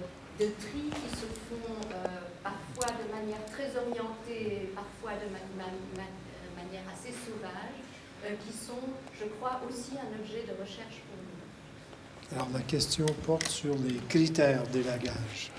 de, 0.43 0.51
tris 0.59 0.91
qui 0.91 1.11
se 1.15 1.27
font 1.47 1.75
euh, 1.91 2.07
parfois 2.43 2.95
de 2.99 3.11
manière 3.11 3.45
très 3.47 3.71
orientée, 3.77 4.71
parfois 4.75 5.19
de 5.19 5.31
manière 5.31 6.87
assez 6.93 7.13
sauvage, 7.13 7.79
euh, 8.25 8.35
qui 8.45 8.53
sont, 8.53 8.91
je 9.19 9.27
crois, 9.39 9.61
aussi 9.69 9.93
un 9.97 10.21
objet 10.21 10.43
de 10.43 10.61
recherche 10.61 11.01
pour 11.07 11.17
nous. 11.17 12.37
Alors 12.37 12.49
la 12.53 12.61
question 12.61 13.07
porte 13.27 13.49
sur 13.49 13.75
les 13.77 13.97
critères 14.09 14.63
d'élagage. 14.69 15.51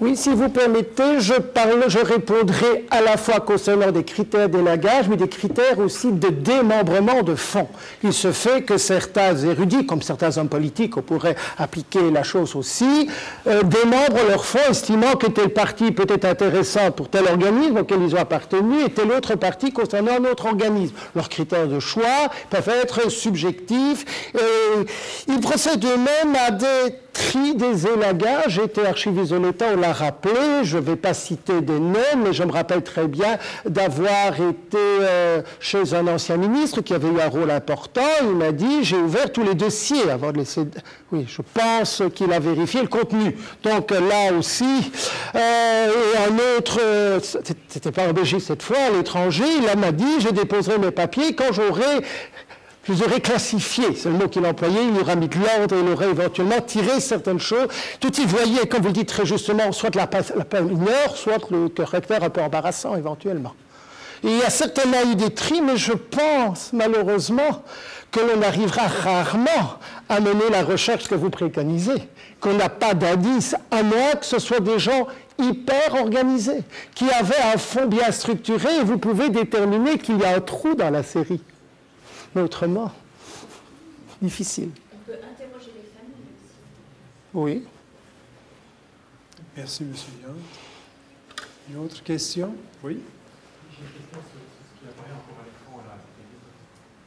Oui, 0.00 0.16
si 0.16 0.30
vous 0.30 0.48
permettez, 0.48 1.20
je, 1.20 1.34
parle, 1.34 1.84
je 1.88 1.98
répondrai 1.98 2.86
à 2.90 3.02
la 3.02 3.18
fois 3.18 3.40
concernant 3.40 3.92
des 3.92 4.02
critères 4.02 4.48
d'élagage, 4.48 5.10
mais 5.10 5.16
des 5.18 5.28
critères 5.28 5.78
aussi 5.78 6.10
de 6.10 6.28
démembrement 6.28 7.22
de 7.22 7.34
fonds. 7.34 7.68
Il 8.02 8.14
se 8.14 8.32
fait 8.32 8.62
que 8.62 8.78
certains 8.78 9.36
érudits, 9.36 9.84
comme 9.84 10.00
certains 10.00 10.38
hommes 10.38 10.48
politiques, 10.48 10.96
on 10.96 11.02
pourrait 11.02 11.36
appliquer 11.58 12.10
la 12.10 12.22
chose 12.22 12.56
aussi, 12.56 13.10
euh, 13.46 13.62
démembrent 13.62 14.26
leurs 14.26 14.46
fonds, 14.46 14.70
estimant 14.70 15.16
que 15.16 15.26
tel 15.26 15.50
parti 15.50 15.92
peut 15.92 16.06
être 16.08 16.24
intéressant 16.24 16.92
pour 16.92 17.10
tel 17.10 17.26
organisme 17.26 17.76
auquel 17.76 18.00
ils 18.00 18.14
ont 18.14 18.20
appartenu 18.20 18.82
et 18.82 18.88
tel 18.88 19.12
autre 19.12 19.34
parti 19.34 19.70
concernant 19.70 20.12
un 20.12 20.24
autre 20.24 20.46
organisme. 20.46 20.94
Leurs 21.14 21.28
critères 21.28 21.68
de 21.68 21.78
choix 21.78 22.30
peuvent 22.48 22.70
être 22.70 23.10
subjectifs. 23.10 24.32
Euh, 24.34 24.84
ils 25.28 25.40
procèdent 25.40 25.84
eux-mêmes 25.84 26.34
à 26.46 26.52
des 26.52 26.94
tri 27.12 27.54
des 27.54 27.86
élagages. 27.86 28.60
J'étais 28.60 28.86
archiviste 28.86 29.32
de 29.32 29.38
l'État, 29.38 29.66
on 29.74 29.80
l'a 29.80 29.92
rappelé. 29.92 30.64
Je 30.64 30.76
ne 30.76 30.82
vais 30.82 30.96
pas 30.96 31.14
citer 31.14 31.60
des 31.60 31.78
noms, 31.78 31.98
mais 32.18 32.32
je 32.32 32.42
me 32.42 32.52
rappelle 32.52 32.82
très 32.82 33.06
bien 33.06 33.38
d'avoir 33.64 34.34
été 34.34 34.76
euh, 34.76 35.42
chez 35.58 35.94
un 35.94 36.06
ancien 36.06 36.36
ministre 36.36 36.80
qui 36.80 36.94
avait 36.94 37.08
eu 37.08 37.20
un 37.20 37.28
rôle 37.28 37.50
important. 37.50 38.00
Il 38.22 38.36
m'a 38.36 38.52
dit 38.52 38.84
J'ai 38.84 38.96
ouvert 38.96 39.32
tous 39.32 39.42
les 39.42 39.54
dossiers 39.54 40.10
avant 40.10 40.32
de 40.32 40.38
laisser. 40.38 40.62
Oui, 41.12 41.26
je 41.28 41.42
pense 41.54 42.02
qu'il 42.14 42.32
a 42.32 42.38
vérifié 42.38 42.82
le 42.82 42.88
contenu. 42.88 43.36
Donc 43.62 43.90
là 43.90 44.32
aussi, 44.38 44.92
euh, 45.34 45.88
et 45.88 46.30
un 46.30 46.58
autre, 46.58 46.78
euh, 46.80 47.20
c'était 47.68 47.92
pas 47.92 48.08
en 48.08 48.12
Belgique 48.12 48.40
cette 48.40 48.62
fois, 48.62 48.78
à 48.88 48.90
l'étranger, 48.90 49.44
il 49.56 49.78
m'a 49.78 49.92
dit 49.92 50.20
Je 50.20 50.28
déposerai 50.28 50.78
mes 50.78 50.90
papiers 50.90 51.34
quand 51.34 51.52
j'aurai 51.52 52.02
je 52.84 52.92
les 52.94 53.02
aurais 53.02 53.20
classifiés, 53.20 53.94
c'est 53.94 54.08
le 54.08 54.14
mot 54.14 54.28
qu'il 54.28 54.44
employait, 54.46 54.86
il 54.86 54.98
aurait 54.98 55.16
mis 55.16 55.28
de 55.28 55.36
l'ordre, 55.38 55.76
il 55.80 55.92
aurait 55.92 56.10
éventuellement 56.10 56.60
tiré 56.60 57.00
certaines 57.00 57.38
choses. 57.38 57.68
Tout 58.00 58.20
y 58.20 58.24
voyait, 58.24 58.66
comme 58.66 58.80
vous 58.80 58.88
le 58.88 58.94
dites 58.94 59.08
très 59.08 59.26
justement, 59.26 59.70
soit 59.72 59.94
la, 59.94 60.08
la 60.52 60.60
mineure, 60.62 61.16
soit 61.16 61.50
le 61.50 61.68
caractère 61.68 62.24
un 62.24 62.30
peu 62.30 62.40
embarrassant 62.40 62.96
éventuellement. 62.96 63.54
Il 64.22 64.36
y 64.36 64.42
a 64.42 64.50
certainement 64.50 65.02
eu 65.10 65.14
des 65.14 65.30
tris, 65.30 65.62
mais 65.62 65.76
je 65.76 65.92
pense 65.92 66.72
malheureusement 66.72 67.62
que 68.10 68.20
l'on 68.20 68.42
arrivera 68.42 68.82
rarement 68.82 69.78
à 70.08 70.20
mener 70.20 70.50
la 70.50 70.62
recherche 70.62 71.08
que 71.08 71.14
vous 71.14 71.30
préconisez, 71.30 72.08
qu'on 72.40 72.54
n'a 72.54 72.68
pas 72.68 72.94
d'indice, 72.94 73.54
à 73.70 73.82
moins 73.82 74.12
que 74.18 74.26
ce 74.26 74.38
soit 74.38 74.60
des 74.60 74.78
gens 74.78 75.06
hyper 75.38 75.94
organisés, 75.94 76.62
qui 76.94 77.08
avaient 77.10 77.40
un 77.54 77.56
fond 77.56 77.86
bien 77.86 78.10
structuré, 78.10 78.68
et 78.80 78.84
vous 78.84 78.98
pouvez 78.98 79.28
déterminer 79.28 79.98
qu'il 79.98 80.18
y 80.18 80.24
a 80.24 80.36
un 80.36 80.40
trou 80.40 80.74
dans 80.74 80.90
la 80.90 81.02
série 81.02 81.40
mais 82.34 82.42
autrement, 82.42 82.92
difficile. 84.22 84.70
On 84.94 84.98
peut 84.98 85.12
interroger 85.12 85.72
les 85.74 85.88
familles 85.90 86.30
aussi. 86.34 86.54
Oui. 87.34 87.66
Merci, 89.56 89.82
M. 89.82 89.94
Young. 90.22 90.36
Une 91.70 91.76
autre 91.84 92.02
question? 92.02 92.54
Oui. 92.82 93.00
J'ai 93.72 93.78
une 93.84 93.92
question 93.92 94.18
sur 94.20 94.40
ce 94.40 94.80
qui 94.80 94.88
apparaît 94.88 95.12
encore 95.12 95.38
à 95.40 95.44
l'écran 95.44 95.82
là. 95.86 95.98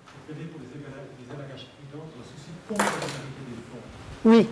Vous 0.08 0.34
plaidez 0.34 0.50
pour 0.50 0.62
les 0.62 1.34
élagages 1.34 1.68
prudents 1.68 2.06
pour 2.06 2.20
le 2.20 2.26
souci 2.26 2.50
de 2.52 2.68
complémentarité 2.68 3.42
des 3.50 3.62
fonds. 3.70 3.86
Oui. 4.26 4.48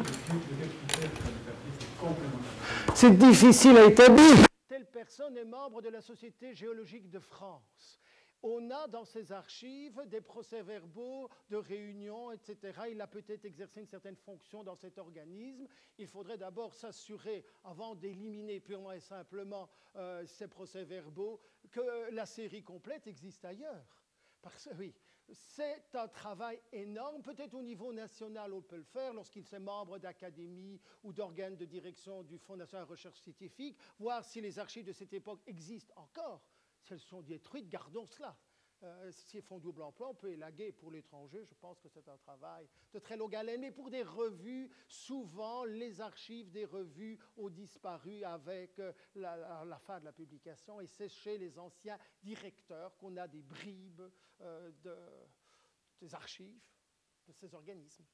C'est 2.95 3.17
difficile 3.17 3.77
à 3.77 3.85
établir. 3.85 4.45
Telle 4.67 4.85
personne 4.85 5.37
est 5.37 5.45
membre 5.45 5.81
de 5.81 5.89
la 5.89 6.01
Société 6.01 6.53
géologique 6.55 7.09
de 7.09 7.19
France 7.19 7.99
on 8.43 8.69
a 8.71 8.87
dans 8.87 9.05
ses 9.05 9.31
archives 9.31 10.01
des 10.07 10.21
procès-verbaux 10.21 11.29
de 11.49 11.57
réunions, 11.57 12.31
etc. 12.31 12.81
Il 12.89 13.01
a 13.01 13.07
peut-être 13.07 13.45
exercé 13.45 13.81
une 13.81 13.87
certaine 13.87 14.15
fonction 14.15 14.63
dans 14.63 14.75
cet 14.75 14.97
organisme. 14.97 15.67
Il 15.97 16.07
faudrait 16.07 16.37
d'abord 16.37 16.73
s'assurer, 16.73 17.45
avant 17.63 17.95
d'éliminer 17.95 18.59
purement 18.59 18.91
et 18.91 18.99
simplement 18.99 19.69
euh, 19.95 20.25
ces 20.25 20.47
procès-verbaux, 20.47 21.39
que 21.71 22.11
la 22.11 22.25
série 22.25 22.63
complète 22.63 23.07
existe 23.07 23.45
ailleurs. 23.45 23.85
Parce 24.41 24.65
que 24.65 24.73
oui, 24.75 24.95
c'est 25.33 25.95
un 25.95 26.07
travail 26.07 26.59
énorme. 26.71 27.21
Peut-être 27.21 27.53
au 27.53 27.61
niveau 27.61 27.93
national, 27.93 28.53
on 28.53 28.61
peut 28.61 28.77
le 28.77 28.83
faire 28.83 29.13
lorsqu'il 29.13 29.43
est 29.43 29.59
membre 29.59 29.99
d'académies 29.99 30.79
ou 31.03 31.13
d'organes 31.13 31.55
de 31.55 31.65
direction 31.65 32.23
du 32.23 32.37
Fonds 32.37 32.57
national 32.57 32.85
de 32.85 32.91
recherche 32.91 33.19
scientifique, 33.19 33.77
voir 33.99 34.25
si 34.25 34.41
les 34.41 34.59
archives 34.59 34.85
de 34.85 34.91
cette 34.91 35.13
époque 35.13 35.41
existent 35.45 35.93
encore. 35.95 36.41
Si 36.81 36.93
elles 36.93 36.99
sont 36.99 37.21
détruites, 37.21 37.69
gardons 37.69 38.05
cela. 38.05 38.37
Euh, 38.83 39.11
si 39.11 39.37
elles 39.37 39.43
font 39.43 39.59
double 39.59 39.83
emploi, 39.83 40.09
on 40.09 40.15
peut 40.15 40.31
élaguer 40.31 40.71
pour 40.71 40.89
l'étranger. 40.89 41.43
Je 41.45 41.53
pense 41.53 41.79
que 41.79 41.87
c'est 41.87 42.07
un 42.09 42.17
travail 42.17 42.67
de 42.93 42.99
très 42.99 43.15
longue 43.15 43.35
haleine. 43.35 43.61
Mais 43.61 43.71
pour 43.71 43.91
des 43.91 44.01
revues, 44.01 44.71
souvent, 44.87 45.65
les 45.65 46.01
archives 46.01 46.49
des 46.49 46.65
revues 46.65 47.19
ont 47.37 47.49
disparu 47.49 48.23
avec 48.23 48.79
euh, 48.79 48.91
la, 49.15 49.79
fin 49.79 49.99
de 49.99 50.05
la 50.05 50.11
publication. 50.11 50.81
Et 50.81 50.87
c'est 50.87 51.09
chez 51.09 51.37
les 51.37 51.59
anciens 51.59 51.99
directeurs 52.23 52.97
qu'on 52.97 53.15
a 53.17 53.27
des 53.27 53.43
bribes 53.43 54.01
euh, 54.41 54.71
de, 54.83 54.97
des 55.99 56.15
archives 56.15 56.67
de 57.27 57.33
ces 57.33 57.53
organismes. 57.53 58.05